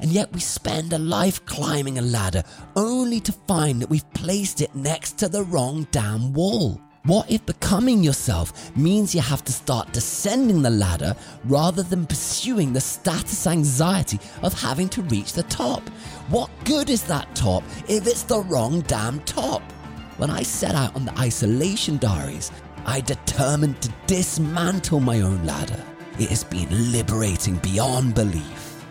And 0.01 0.11
yet 0.11 0.31
we 0.33 0.39
spend 0.39 0.93
a 0.93 0.99
life 0.99 1.45
climbing 1.45 1.97
a 1.97 2.01
ladder 2.01 2.43
only 2.75 3.19
to 3.21 3.31
find 3.31 3.81
that 3.81 3.89
we've 3.89 4.13
placed 4.13 4.61
it 4.61 4.73
next 4.75 5.17
to 5.19 5.29
the 5.29 5.43
wrong 5.43 5.87
damn 5.91 6.33
wall. 6.33 6.81
What 7.05 7.29
if 7.29 7.45
becoming 7.45 8.03
yourself 8.03 8.75
means 8.75 9.13
you 9.13 9.21
have 9.21 9.45
to 9.45 9.53
start 9.53 9.93
descending 9.93 10.63
the 10.63 10.71
ladder 10.71 11.15
rather 11.43 11.83
than 11.83 12.07
pursuing 12.07 12.73
the 12.73 12.81
status 12.81 13.45
anxiety 13.45 14.19
of 14.41 14.59
having 14.59 14.89
to 14.89 15.03
reach 15.03 15.33
the 15.33 15.43
top? 15.43 15.87
What 16.29 16.49
good 16.63 16.89
is 16.89 17.03
that 17.03 17.35
top 17.35 17.63
if 17.87 18.07
it's 18.07 18.23
the 18.23 18.39
wrong 18.39 18.81
damn 18.81 19.19
top? 19.19 19.61
When 20.17 20.31
I 20.31 20.41
set 20.41 20.73
out 20.73 20.95
on 20.95 21.05
the 21.05 21.15
isolation 21.19 21.99
diaries, 21.99 22.51
I 22.87 23.01
determined 23.01 23.79
to 23.83 23.93
dismantle 24.07 24.99
my 24.99 25.21
own 25.21 25.45
ladder. 25.45 25.83
It 26.17 26.29
has 26.29 26.43
been 26.43 26.91
liberating 26.91 27.57
beyond 27.57 28.15
belief. 28.15 28.83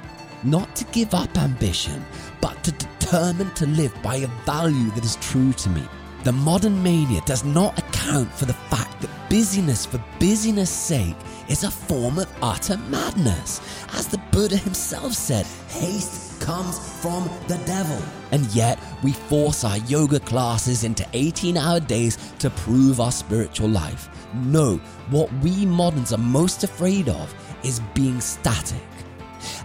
Not 0.44 0.77
to 0.77 0.85
give 0.92 1.14
up 1.14 1.37
ambition, 1.37 2.05
but 2.40 2.62
to 2.62 2.70
determine 2.70 3.53
to 3.55 3.66
live 3.66 3.92
by 4.05 4.16
a 4.16 4.29
value 4.46 4.92
that 4.92 5.05
is 5.05 5.16
true 5.16 5.53
to 5.55 5.68
me 5.70 5.83
the 6.24 6.32
modern 6.32 6.82
mania 6.82 7.20
does 7.26 7.44
not 7.44 7.78
account 7.78 8.32
for 8.32 8.46
the 8.46 8.54
fact 8.54 8.98
that 9.02 9.10
busyness 9.28 9.84
for 9.84 10.02
busyness' 10.18 10.70
sake 10.70 11.16
is 11.50 11.64
a 11.64 11.70
form 11.70 12.18
of 12.18 12.32
utter 12.40 12.78
madness. 12.88 13.60
As 13.92 14.08
the 14.08 14.16
Buddha 14.32 14.56
himself 14.56 15.12
said, 15.12 15.44
haste 15.68 16.40
comes 16.40 16.78
from 17.02 17.28
the 17.46 17.58
devil. 17.66 18.02
And 18.32 18.46
yet, 18.54 18.78
we 19.02 19.12
force 19.12 19.64
our 19.64 19.76
yoga 19.78 20.18
classes 20.18 20.82
into 20.82 21.06
18 21.12 21.58
hour 21.58 21.78
days 21.78 22.16
to 22.38 22.48
prove 22.48 23.00
our 23.00 23.12
spiritual 23.12 23.68
life. 23.68 24.08
No, 24.34 24.78
what 25.10 25.30
we 25.42 25.66
moderns 25.66 26.14
are 26.14 26.18
most 26.18 26.64
afraid 26.64 27.10
of 27.10 27.34
is 27.62 27.80
being 27.92 28.22
static. 28.22 28.80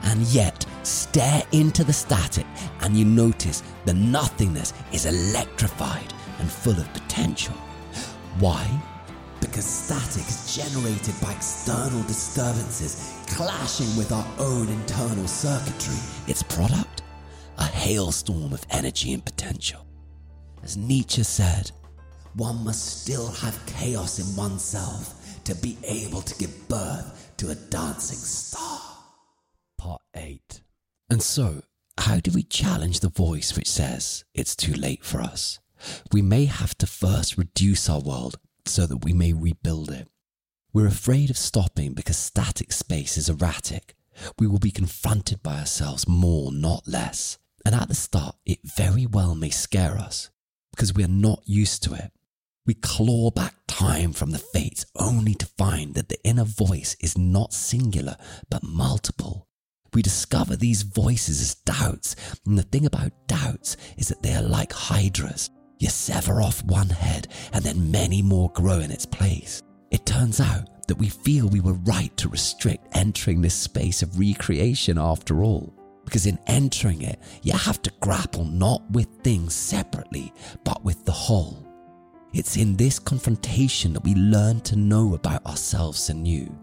And 0.04 0.24
yet, 0.24 0.65
stare 0.84 1.43
into 1.54 1.86
the 1.86 1.93
static 1.93 2.45
and 2.82 2.98
you 2.98 3.06
notice 3.06 3.63
the 3.86 3.93
nothingness 3.93 4.74
is 4.91 5.06
electrified 5.06 6.13
and 6.39 6.52
full 6.52 6.73
of 6.80 6.91
potential. 6.93 7.56
Why? 8.39 8.65
Because 9.41 9.65
static 9.65 10.28
is 10.28 10.56
generated 10.56 11.15
by 11.21 11.32
external 11.34 12.02
disturbances 12.04 13.13
clashing 13.28 13.95
with 13.97 14.12
our 14.12 14.28
own 14.39 14.67
internal 14.69 15.28
circuitry. 15.28 15.95
Its 16.28 16.43
product? 16.43 17.04
A 17.58 17.65
hailstorm 17.65 18.54
of 18.54 18.65
energy 18.69 19.13
and 19.13 19.23
potential. 19.23 19.86
As 20.63 20.78
Nietzsche 20.78 21.23
said, 21.23 21.71
one 22.36 22.63
must 22.63 23.02
still 23.02 23.28
have 23.28 23.65
chaos 23.65 24.19
in 24.19 24.36
oneself 24.36 25.41
to 25.45 25.56
be 25.56 25.78
able 25.84 26.21
to 26.21 26.36
give 26.38 26.67
birth 26.67 27.34
to 27.38 27.49
a 27.49 27.56
dancing 27.56 28.17
star. 28.17 28.80
Part 29.78 30.02
8. 30.15 30.62
And 31.10 31.21
so, 31.23 31.63
how 31.97 32.19
do 32.19 32.32
we 32.32 32.43
challenge 32.43 32.99
the 32.99 33.10
voice 33.10 33.56
which 33.56 33.69
says 33.69 34.25
it's 34.34 34.56
too 34.56 34.73
late 34.73 35.04
for 35.04 35.21
us? 35.21 35.60
We 36.12 36.22
may 36.22 36.46
have 36.46 36.78
to 36.80 36.88
first 36.88 37.38
reduce 37.38 37.89
our 37.89 38.02
world 38.02 38.38
so 38.65 38.86
that 38.86 39.04
we 39.04 39.13
may 39.13 39.34
rebuild 39.34 39.92
it. 39.92 40.08
We're 40.74 40.88
afraid 40.88 41.30
of 41.30 41.38
stopping 41.38 41.94
because 41.94 42.18
static 42.18 42.72
space 42.72 43.18
is 43.18 43.30
erratic. 43.30 43.96
We 44.38 44.48
will 44.48 44.60
be 44.60 44.72
confronted 44.72 45.42
by 45.42 45.60
ourselves 45.60 46.08
more, 46.08 46.52
not 46.52 46.88
less. 46.88 47.38
And 47.65 47.74
at 47.74 47.88
the 47.88 47.96
start, 47.96 48.36
it 48.46 48.60
very 48.63 49.06
well 49.06 49.36
may 49.36 49.50
scare 49.50 49.98
us 49.98 50.30
because 50.72 50.94
we 50.94 51.04
are 51.04 51.08
not 51.08 51.42
used 51.46 51.84
to 51.84 51.94
it. 51.94 52.12
We 52.65 52.76
claw 52.76 53.32
back 53.32 53.56
time 53.68 54.13
from 54.13 54.32
the 54.32 54.38
fates 54.38 54.86
only 54.96 55.34
to 55.36 55.46
find 55.58 55.96
that 55.96 56.10
the 56.10 56.24
inner 56.24 56.44
voice 56.44 56.96
is 57.00 57.18
not 57.18 57.54
singular 57.54 58.15
but 58.50 58.63
multiple. 58.63 59.48
We 59.94 60.04
discover 60.04 60.56
these 60.56 60.84
voices 60.84 61.42
as 61.42 61.56
doubts, 61.56 62.15
and 62.46 62.60
the 62.60 62.63
thing 62.63 62.86
about 62.86 63.28
doubts 63.28 63.76
is 63.98 64.08
that 64.10 64.22
they 64.22 64.36
are 64.36 64.44
like 64.44 64.72
hydras. 64.72 65.50
You 65.80 65.88
sever 65.88 66.42
off 66.42 66.63
one 66.65 66.89
head 66.89 67.30
and 67.54 67.63
then 67.63 67.89
many 67.89 68.22
more 68.22 68.52
grow 68.52 68.80
in 68.80 68.92
its 68.92 69.06
place. 69.06 69.63
It 69.92 70.06
turns 70.06 70.42
out 70.42 70.88
that 70.88 70.98
we 70.98 71.08
feel 71.08 71.48
we 71.48 71.62
were 71.62 71.74
right 71.74 72.15
to 72.18 72.28
restrict 72.28 72.86
entering 72.94 73.42
this 73.42 73.56
space 73.56 74.04
of 74.04 74.20
recreation 74.20 74.98
after 74.98 75.42
all. 75.42 75.74
Because 76.04 76.26
in 76.26 76.38
entering 76.48 77.04
it, 77.04 77.20
you 77.44 77.54
have 77.54 77.82
to 77.84 77.94
grapple 78.02 78.44
not 78.44 78.89
with 78.92 79.08
things 79.24 79.54
separately, 79.54 80.34
but 80.65 80.84
with 80.84 81.06
the 81.06 81.12
whole. 81.12 81.65
It's 82.34 82.58
in 82.58 82.76
this 82.76 83.00
confrontation 83.00 83.94
that 83.94 84.04
we 84.04 84.15
learn 84.15 84.60
to 84.62 84.76
know 84.76 85.13
about 85.13 85.46
ourselves 85.46 86.10
anew. 86.10 86.54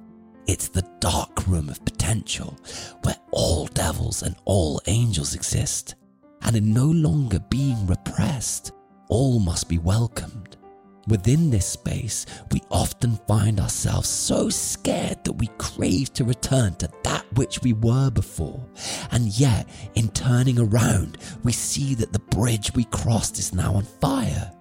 It's 0.46 0.68
the 0.68 0.88
dark 1.00 1.46
room 1.46 1.68
of 1.70 1.85
potential 1.85 2.57
where 3.02 3.16
all 3.31 3.66
devils 3.68 4.22
and 4.22 4.37
all 4.44 4.81
angels 4.87 5.35
exist 5.35 5.94
and 6.42 6.55
in 6.55 6.72
no 6.74 6.87
longer 6.87 7.40
being 7.48 7.87
repressed 7.87 8.72
all 9.09 9.38
must 9.38 9.69
be 9.69 9.79
welcomed. 9.79 10.57
Within 11.09 11.51
this 11.51 11.66
space, 11.66 12.27
we 12.51 12.61
often 12.69 13.16
find 13.29 13.61
ourselves 13.61 14.09
so 14.09 14.49
scared 14.49 15.23
that 15.23 15.35
we 15.35 15.47
crave 15.57 16.12
to 16.14 16.25
return 16.25 16.75
to 16.77 16.90
that 17.05 17.25
which 17.35 17.62
we 17.62 17.75
were 17.75 18.11
before. 18.11 18.66
And 19.12 19.29
yet, 19.38 19.69
in 19.95 20.09
turning 20.09 20.59
around, 20.59 21.19
we 21.45 21.53
see 21.53 21.95
that 21.95 22.12
the 22.12 22.19
bridge 22.19 22.75
we 22.75 22.85
crossed 22.85 23.38
is 23.38 23.55
now 23.55 23.75
on 23.75 23.85
fire. 23.85 24.53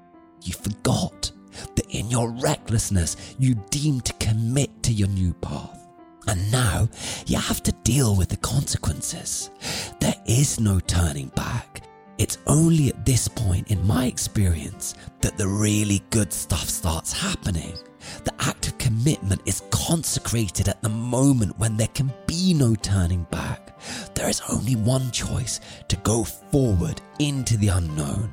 You 0.44 0.54
forgot 0.54 1.32
that 1.76 1.90
in 1.90 2.12
your 2.12 2.30
recklessness, 2.30 3.36
you 3.40 3.56
deemed 3.72 4.06
to 4.06 4.14
commit 4.14 4.84
to 4.84 4.94
your 4.94 5.08
new 5.08 5.34
path. 5.34 5.88
And 6.28 6.52
now 6.52 6.90
you 7.26 7.40
have 7.40 7.64
to 7.64 7.72
deal 7.84 8.16
with 8.16 8.30
the 8.30 8.38
consequences. 8.38 9.50
There 10.00 10.16
is 10.28 10.60
no 10.60 10.80
turning 10.80 11.30
back. 11.30 11.82
It's 12.18 12.38
only 12.48 12.88
at 12.88 13.06
this 13.06 13.28
point, 13.28 13.70
in 13.72 13.86
my 13.86 14.06
experience, 14.06 14.96
that 15.20 15.38
the 15.38 15.48
really 15.48 16.02
good 16.12 16.32
stuff 16.32 16.70
starts 16.70 17.12
happening. 17.12 17.78
The 18.24 18.34
act 18.40 18.68
of 18.68 18.78
commitment 18.78 19.42
is 19.46 19.64
consecrated 19.70 20.70
at 20.70 20.82
the 20.82 20.90
moment 20.90 21.60
when 21.60 21.76
there 21.76 21.90
can 21.90 22.14
be 22.26 22.54
no 22.54 22.74
turning 22.76 23.24
back. 23.32 23.78
There 24.14 24.30
is 24.30 24.42
only 24.50 24.78
one 24.78 25.12
choice 25.12 25.60
to 25.90 25.98
go 25.98 26.24
forward 26.24 27.02
into 27.20 27.58
the 27.58 27.68
unknown. 27.68 28.32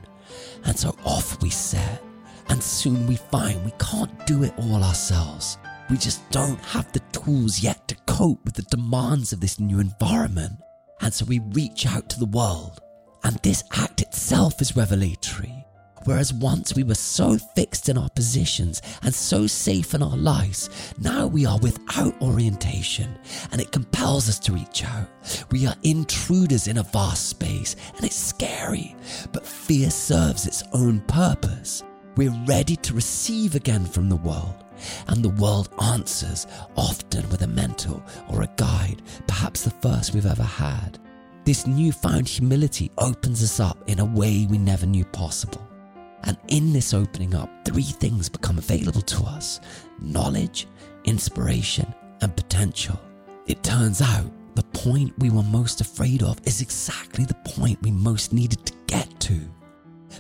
And 0.65 0.79
so 0.79 0.95
off 1.05 1.43
we 1.43 1.51
set. 1.51 2.03
And 2.51 2.63
soon 2.63 3.07
we 3.09 3.17
find 3.17 3.65
we 3.65 3.73
can't 3.81 4.27
do 4.27 4.45
it 4.45 4.55
all 4.59 4.85
ourselves. 4.85 5.59
We 5.91 5.97
just 5.97 6.29
don't 6.31 6.61
have 6.61 6.93
the 6.93 7.01
tools 7.11 7.61
yet 7.61 7.89
to 7.89 7.97
cope 8.07 8.45
with 8.45 8.55
the 8.55 8.63
demands 8.63 9.33
of 9.33 9.41
this 9.41 9.59
new 9.59 9.81
environment. 9.81 10.61
And 11.01 11.13
so 11.13 11.25
we 11.25 11.41
reach 11.41 11.85
out 11.87 12.09
to 12.11 12.21
the 12.21 12.27
world 12.27 12.81
and 13.25 13.37
this 13.43 13.65
act 13.73 14.03
itself 14.03 14.61
is 14.61 14.77
revelatory. 14.77 15.63
Whereas 16.05 16.33
once 16.33 16.75
we 16.75 16.83
were 16.83 16.97
so 16.97 17.39
fixed 17.39 17.89
in 17.89 17.97
our 17.97 18.11
positions 18.11 18.83
and 19.03 19.15
so 19.15 19.47
safe 19.47 19.95
in 19.95 20.03
our 20.03 20.17
lives, 20.17 20.69
now 20.99 21.29
we 21.29 21.47
are 21.47 21.59
without 21.61 22.21
orientation 22.21 23.17
and 23.53 23.61
it 23.61 23.71
compels 23.71 24.29
us 24.29 24.41
to 24.41 24.53
reach 24.53 24.85
out. 24.85 25.09
We 25.53 25.67
are 25.67 25.77
intruders 25.85 26.67
in 26.67 26.79
a 26.79 26.83
vast 26.83 27.29
space 27.29 27.77
and 27.95 28.05
it's 28.05 28.17
scary, 28.17 28.97
but 29.33 29.47
fear 29.47 29.91
serves 29.91 30.47
its 30.47 30.65
own 30.73 31.01
purpose. 31.03 31.85
We're 32.17 32.45
ready 32.47 32.77
to 32.77 32.95
receive 32.95 33.55
again 33.55 33.87
from 33.87 34.11
the 34.11 34.17
world, 34.17 34.65
and 35.09 35.25
the 35.25 35.31
world 35.31 35.71
answers, 35.81 36.47
often 36.77 37.27
with 37.31 37.41
a 37.41 37.47
mentor 37.47 38.03
or 38.29 38.43
a 38.43 38.51
guide, 38.57 39.01
perhaps 39.27 39.63
the 39.63 39.71
first 39.71 40.13
we've 40.13 40.27
ever 40.27 40.43
had. 40.43 40.99
This 41.45 41.67
newfound 41.67 42.29
humility 42.29 42.93
opens 42.99 43.43
us 43.43 43.59
up 43.59 43.77
in 43.89 43.99
a 43.99 44.05
way 44.05 44.47
we 44.49 44.59
never 44.59 44.87
knew 44.87 45.05
possible. 45.05 45.67
And 46.23 46.37
in 46.47 46.73
this 46.73 46.95
opening 46.95 47.35
up, 47.35 47.51
three 47.65 47.83
things 47.83 48.29
become 48.29 48.59
available 48.59 49.01
to 49.01 49.25
us 49.25 49.61
knowledge, 49.99 50.69
inspiration, 51.05 51.93
and 52.21 52.37
potential. 52.37 52.99
It 53.49 53.65
turns 53.65 54.01
out 54.01 54.31
the 54.55 54.63
point 54.63 55.19
we 55.19 55.31
were 55.31 55.43
most 55.43 55.81
afraid 55.81 56.23
of 56.23 56.39
is 56.47 56.61
exactly 56.61 57.25
the 57.25 57.35
point 57.45 57.83
we 57.83 57.91
most 57.91 58.33
needed 58.33 58.65
to 58.67 58.75
get 58.87 59.09
to. 59.21 59.41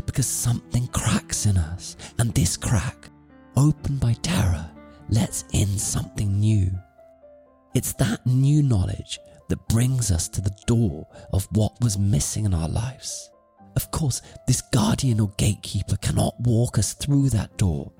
Because 0.07 0.27
something 0.27 0.89
cracks 0.89 1.47
in 1.47 1.57
us, 1.57 1.97
and 2.19 2.35
this 2.35 2.57
crack, 2.57 3.09
opened 3.57 4.01
by 4.01 4.15
terror, 4.15 4.69
lets 5.09 5.45
in 5.53 5.69
something 5.79 6.41
new. 6.41 6.69
It's 7.75 7.93
that 7.95 8.27
new 8.27 8.63
knowledge 8.63 9.21
that 9.53 9.69
brings 9.69 10.11
us 10.11 10.31
to 10.31 10.41
the 10.41 10.57
door 10.67 11.07
of 11.35 11.47
what 11.53 11.79
was 11.83 11.99
missing 11.99 12.47
in 12.47 12.55
our 12.55 12.71
lives. 12.71 13.31
Of 13.77 13.91
course, 13.91 14.23
this 14.47 14.62
guardian 14.73 15.21
or 15.21 15.31
gatekeeper 15.37 15.97
cannot 15.97 16.41
walk 16.41 16.79
us 16.79 16.95
through 16.95 17.29
that 17.31 17.59
door. 17.59 17.93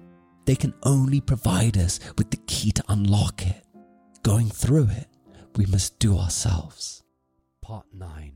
They 0.47 0.57
can 0.57 0.73
only 0.85 1.21
provide 1.21 1.77
us 1.77 2.01
with 2.17 2.31
the 2.31 2.38
key 2.47 2.73
to 2.73 2.85
unlock 2.88 3.47
it. 3.47 3.67
Going 4.23 4.49
through 4.49 4.88
it, 4.93 5.09
we 5.57 5.67
must 5.67 5.99
do 5.99 6.17
ourselves. 6.17 7.03
Part 7.61 7.85
9. 7.93 8.33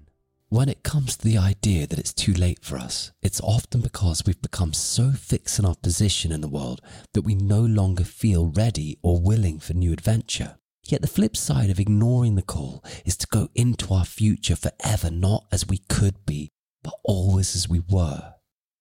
When 0.50 0.68
it 0.68 0.82
comes 0.82 1.16
to 1.16 1.24
the 1.26 1.38
idea 1.38 1.86
that 1.86 1.98
it's 1.98 2.12
too 2.12 2.34
late 2.34 2.62
for 2.62 2.76
us, 2.76 3.12
it's 3.22 3.40
often 3.40 3.80
because 3.80 4.24
we've 4.26 4.42
become 4.42 4.74
so 4.74 5.10
fixed 5.10 5.58
in 5.58 5.64
our 5.64 5.74
position 5.76 6.32
in 6.32 6.42
the 6.42 6.48
world 6.48 6.82
that 7.14 7.22
we 7.22 7.34
no 7.34 7.62
longer 7.62 8.04
feel 8.04 8.48
ready 8.48 8.98
or 9.02 9.18
willing 9.18 9.58
for 9.58 9.72
new 9.72 9.94
adventure. 9.94 10.58
Yet 10.88 11.00
the 11.02 11.08
flip 11.08 11.36
side 11.36 11.70
of 11.70 11.80
ignoring 11.80 12.36
the 12.36 12.42
call 12.42 12.84
is 13.04 13.16
to 13.16 13.26
go 13.26 13.48
into 13.54 13.92
our 13.92 14.04
future 14.04 14.56
forever 14.56 15.10
not 15.10 15.46
as 15.50 15.66
we 15.66 15.78
could 15.78 16.24
be, 16.26 16.50
but 16.82 16.94
always 17.02 17.56
as 17.56 17.68
we 17.68 17.80
were. 17.80 18.34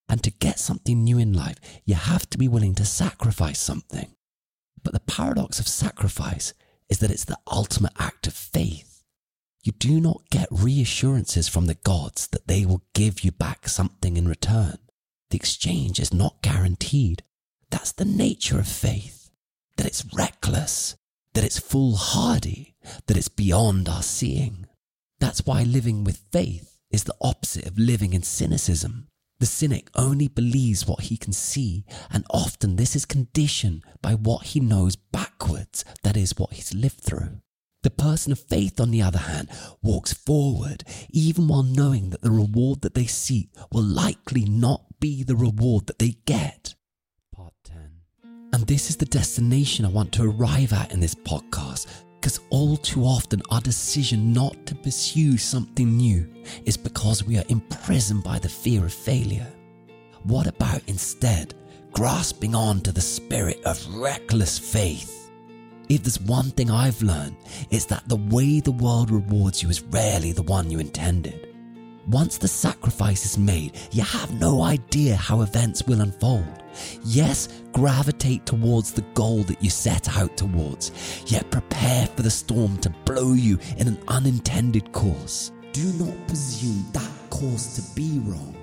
And 0.07 0.23
to 0.23 0.29
get 0.29 0.59
something 0.59 1.03
new 1.03 1.17
in 1.17 1.33
life, 1.33 1.57
you 1.83 1.95
have 1.95 2.29
to 2.29 2.37
be 2.37 2.47
willing 2.47 2.75
to 2.75 2.85
sacrifice 2.85 3.59
something. 3.59 4.13
But 4.83 4.93
the 4.93 4.99
paradox 4.99 5.59
of 5.59 5.67
sacrifice 5.67 6.53
is 6.89 6.99
that 6.99 7.09
it's 7.09 7.25
the 7.25 7.39
ultimate 7.51 7.93
act 7.97 8.27
of 8.27 8.33
faith. 8.33 9.03
You 9.63 9.71
do 9.71 9.99
not 9.99 10.29
get 10.29 10.47
reassurances 10.51 11.47
from 11.47 11.65
the 11.65 11.73
gods 11.73 12.27
that 12.27 12.47
they 12.47 12.67
will 12.67 12.83
give 12.93 13.23
you 13.23 13.31
back 13.31 13.67
something 13.67 14.15
in 14.15 14.27
return. 14.27 14.77
The 15.31 15.37
exchange 15.37 15.99
is 15.99 16.13
not 16.13 16.43
guaranteed. 16.43 17.23
That's 17.71 17.91
the 17.91 18.05
nature 18.05 18.59
of 18.59 18.67
faith, 18.67 19.31
that 19.77 19.87
it's 19.87 20.05
reckless, 20.13 20.95
that 21.35 21.43
it's 21.43 21.59
foolhardy, 21.59 22.75
that 23.07 23.17
it's 23.17 23.27
beyond 23.27 23.87
our 23.87 24.01
seeing. 24.01 24.65
That's 25.19 25.45
why 25.45 25.63
living 25.63 26.03
with 26.03 26.23
faith 26.31 26.77
is 26.89 27.03
the 27.03 27.15
opposite 27.21 27.67
of 27.67 27.77
living 27.77 28.13
in 28.13 28.23
cynicism. 28.23 29.09
The 29.39 29.45
cynic 29.45 29.89
only 29.95 30.29
believes 30.29 30.87
what 30.87 31.01
he 31.01 31.17
can 31.17 31.33
see, 31.33 31.83
and 32.09 32.25
often 32.29 32.77
this 32.77 32.95
is 32.95 33.05
conditioned 33.05 33.83
by 34.01 34.13
what 34.13 34.47
he 34.47 34.61
knows 34.61 34.95
backwards, 34.95 35.83
that 36.03 36.15
is, 36.15 36.37
what 36.37 36.53
he's 36.53 36.73
lived 36.73 37.01
through. 37.01 37.41
The 37.83 37.89
person 37.89 38.31
of 38.31 38.39
faith, 38.39 38.79
on 38.79 38.91
the 38.91 39.01
other 39.01 39.19
hand, 39.19 39.49
walks 39.83 40.13
forward, 40.13 40.85
even 41.09 41.49
while 41.49 41.63
knowing 41.63 42.11
that 42.11 42.21
the 42.21 42.31
reward 42.31 42.81
that 42.81 42.95
they 42.95 43.05
seek 43.05 43.49
will 43.71 43.83
likely 43.83 44.45
not 44.45 44.85
be 45.01 45.21
the 45.21 45.35
reward 45.35 45.87
that 45.87 45.99
they 45.99 46.15
get. 46.25 46.75
This 48.67 48.89
is 48.89 48.97
the 48.97 49.05
destination 49.05 49.85
I 49.85 49.89
want 49.89 50.11
to 50.13 50.23
arrive 50.23 50.73
at 50.73 50.91
in 50.91 50.99
this 50.99 51.13
podcast 51.13 51.85
because 52.15 52.39
all 52.49 52.77
too 52.77 53.03
often 53.03 53.43
our 53.51 53.61
decision 53.61 54.33
not 54.33 54.65
to 54.65 54.73
pursue 54.73 55.37
something 55.37 55.95
new 55.95 56.27
is 56.65 56.75
because 56.75 57.23
we 57.23 57.37
are 57.37 57.43
imprisoned 57.49 58.23
by 58.23 58.39
the 58.39 58.49
fear 58.49 58.83
of 58.83 58.91
failure. 58.91 59.45
What 60.23 60.47
about 60.47 60.81
instead 60.87 61.53
grasping 61.91 62.55
on 62.55 62.81
to 62.81 62.91
the 62.91 63.01
spirit 63.01 63.61
of 63.65 63.85
reckless 63.93 64.57
faith? 64.57 65.29
If 65.87 66.01
there's 66.01 66.19
one 66.21 66.49
thing 66.49 66.71
I've 66.71 67.03
learned, 67.03 67.35
it's 67.69 67.85
that 67.85 68.09
the 68.09 68.15
way 68.15 68.61
the 68.61 68.71
world 68.71 69.11
rewards 69.11 69.61
you 69.61 69.69
is 69.69 69.83
rarely 69.83 70.31
the 70.31 70.41
one 70.41 70.71
you 70.71 70.79
intended. 70.79 71.44
Once 72.07 72.37
the 72.37 72.47
sacrifice 72.47 73.25
is 73.25 73.37
made, 73.37 73.71
you 73.91 74.03
have 74.03 74.31
no 74.39 74.61
idea 74.61 75.15
how 75.15 75.41
events 75.41 75.83
will 75.87 76.01
unfold. 76.01 76.63
Yes, 77.03 77.61
gravitate 77.71 78.45
towards 78.45 78.91
the 78.91 79.01
goal 79.15 79.41
that 79.43 79.63
you 79.63 79.71
set 79.71 80.15
out 80.15 80.37
towards, 80.37 80.91
yet 81.25 81.49
prepare 81.49 82.05
for 82.07 82.21
the 82.21 82.29
storm 82.29 82.77
to 82.79 82.91
blow 83.05 83.33
you 83.33 83.57
in 83.77 83.87
an 83.87 83.97
unintended 84.07 84.91
course. 84.91 85.51
Do 85.73 85.91
not 85.93 86.27
presume 86.27 86.85
that 86.93 87.11
course 87.31 87.75
to 87.75 87.95
be 87.95 88.19
wrong, 88.19 88.55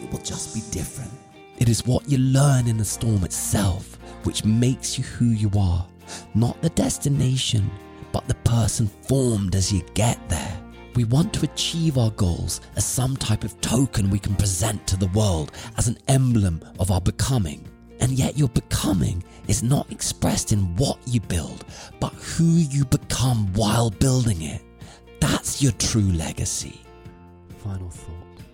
it 0.00 0.10
will 0.10 0.18
just 0.20 0.54
be 0.54 0.62
different. 0.72 1.12
It 1.58 1.68
is 1.68 1.86
what 1.86 2.08
you 2.08 2.18
learn 2.18 2.66
in 2.66 2.78
the 2.78 2.84
storm 2.84 3.22
itself 3.22 3.96
which 4.24 4.44
makes 4.44 4.98
you 4.98 5.04
who 5.04 5.26
you 5.26 5.50
are, 5.56 5.86
not 6.34 6.60
the 6.62 6.70
destination, 6.70 7.70
but 8.10 8.26
the 8.26 8.34
person 8.34 8.88
formed 8.88 9.54
as 9.54 9.72
you 9.72 9.82
get 9.94 10.18
there. 10.28 10.61
We 10.94 11.04
want 11.04 11.32
to 11.34 11.44
achieve 11.44 11.96
our 11.96 12.10
goals 12.10 12.60
as 12.76 12.84
some 12.84 13.16
type 13.16 13.44
of 13.44 13.58
token 13.60 14.10
we 14.10 14.18
can 14.18 14.34
present 14.34 14.86
to 14.88 14.96
the 14.96 15.06
world 15.08 15.52
as 15.78 15.88
an 15.88 15.96
emblem 16.08 16.62
of 16.78 16.90
our 16.90 17.00
becoming. 17.00 17.66
And 18.00 18.12
yet, 18.12 18.36
your 18.36 18.48
becoming 18.48 19.22
is 19.48 19.62
not 19.62 19.90
expressed 19.90 20.52
in 20.52 20.76
what 20.76 20.98
you 21.06 21.20
build, 21.20 21.64
but 22.00 22.12
who 22.14 22.44
you 22.44 22.84
become 22.84 23.52
while 23.54 23.90
building 23.90 24.42
it. 24.42 24.60
That's 25.20 25.62
your 25.62 25.72
true 25.72 26.10
legacy. 26.12 26.80
Final 27.58 27.90
thought. 27.90 28.44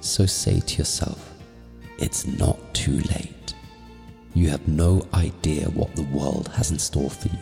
So 0.00 0.26
say 0.26 0.60
to 0.60 0.78
yourself, 0.78 1.34
it's 1.98 2.26
not 2.26 2.56
too 2.72 2.98
late. 2.98 3.54
You 4.34 4.48
have 4.50 4.68
no 4.68 5.04
idea 5.12 5.66
what 5.70 5.96
the 5.96 6.04
world 6.04 6.48
has 6.54 6.70
in 6.70 6.78
store 6.78 7.10
for 7.10 7.28
you. 7.28 7.38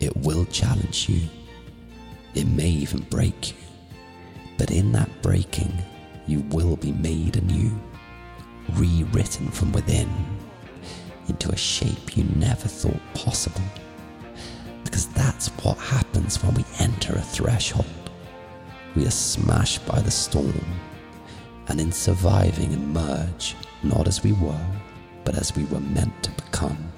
It 0.00 0.16
will 0.16 0.44
challenge 0.46 1.08
you 1.08 1.28
it 2.34 2.46
may 2.46 2.68
even 2.68 3.00
break 3.02 3.50
you. 3.50 3.56
But 4.58 4.70
in 4.70 4.92
that 4.92 5.22
breaking, 5.22 5.72
you 6.26 6.40
will 6.50 6.76
be 6.76 6.92
made 6.92 7.36
anew, 7.36 7.72
rewritten 8.74 9.50
from 9.50 9.72
within 9.72 10.08
into 11.30 11.50
a 11.50 11.56
shape 11.56 12.16
you 12.16 12.24
never 12.36 12.68
thought 12.68 13.00
possible. 13.14 13.62
Because 14.84 15.06
that's 15.08 15.48
what 15.62 15.78
happens 15.78 16.42
when 16.42 16.54
we 16.54 16.64
enter 16.78 17.14
a 17.14 17.22
threshold. 17.22 17.86
We 18.96 19.06
are 19.06 19.10
smashed 19.10 19.86
by 19.86 20.00
the 20.00 20.10
storm, 20.10 20.64
and 21.68 21.80
in 21.80 21.92
surviving 21.92 22.72
emerge 22.72 23.54
not 23.82 24.08
as 24.08 24.24
we 24.24 24.32
were, 24.32 24.66
but 25.24 25.36
as 25.36 25.54
we 25.54 25.64
were 25.66 25.80
meant 25.80 26.22
to 26.24 26.30
become. 26.32 26.92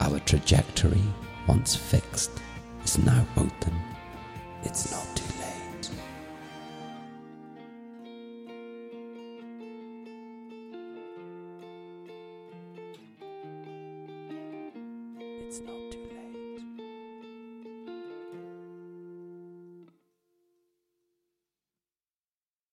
Our 0.00 0.18
trajectory, 0.20 1.02
once 1.46 1.76
fixed, 1.76 2.32
is 2.84 2.98
now 2.98 3.24
open. 3.36 3.93
It's 4.64 4.90
not 4.90 5.23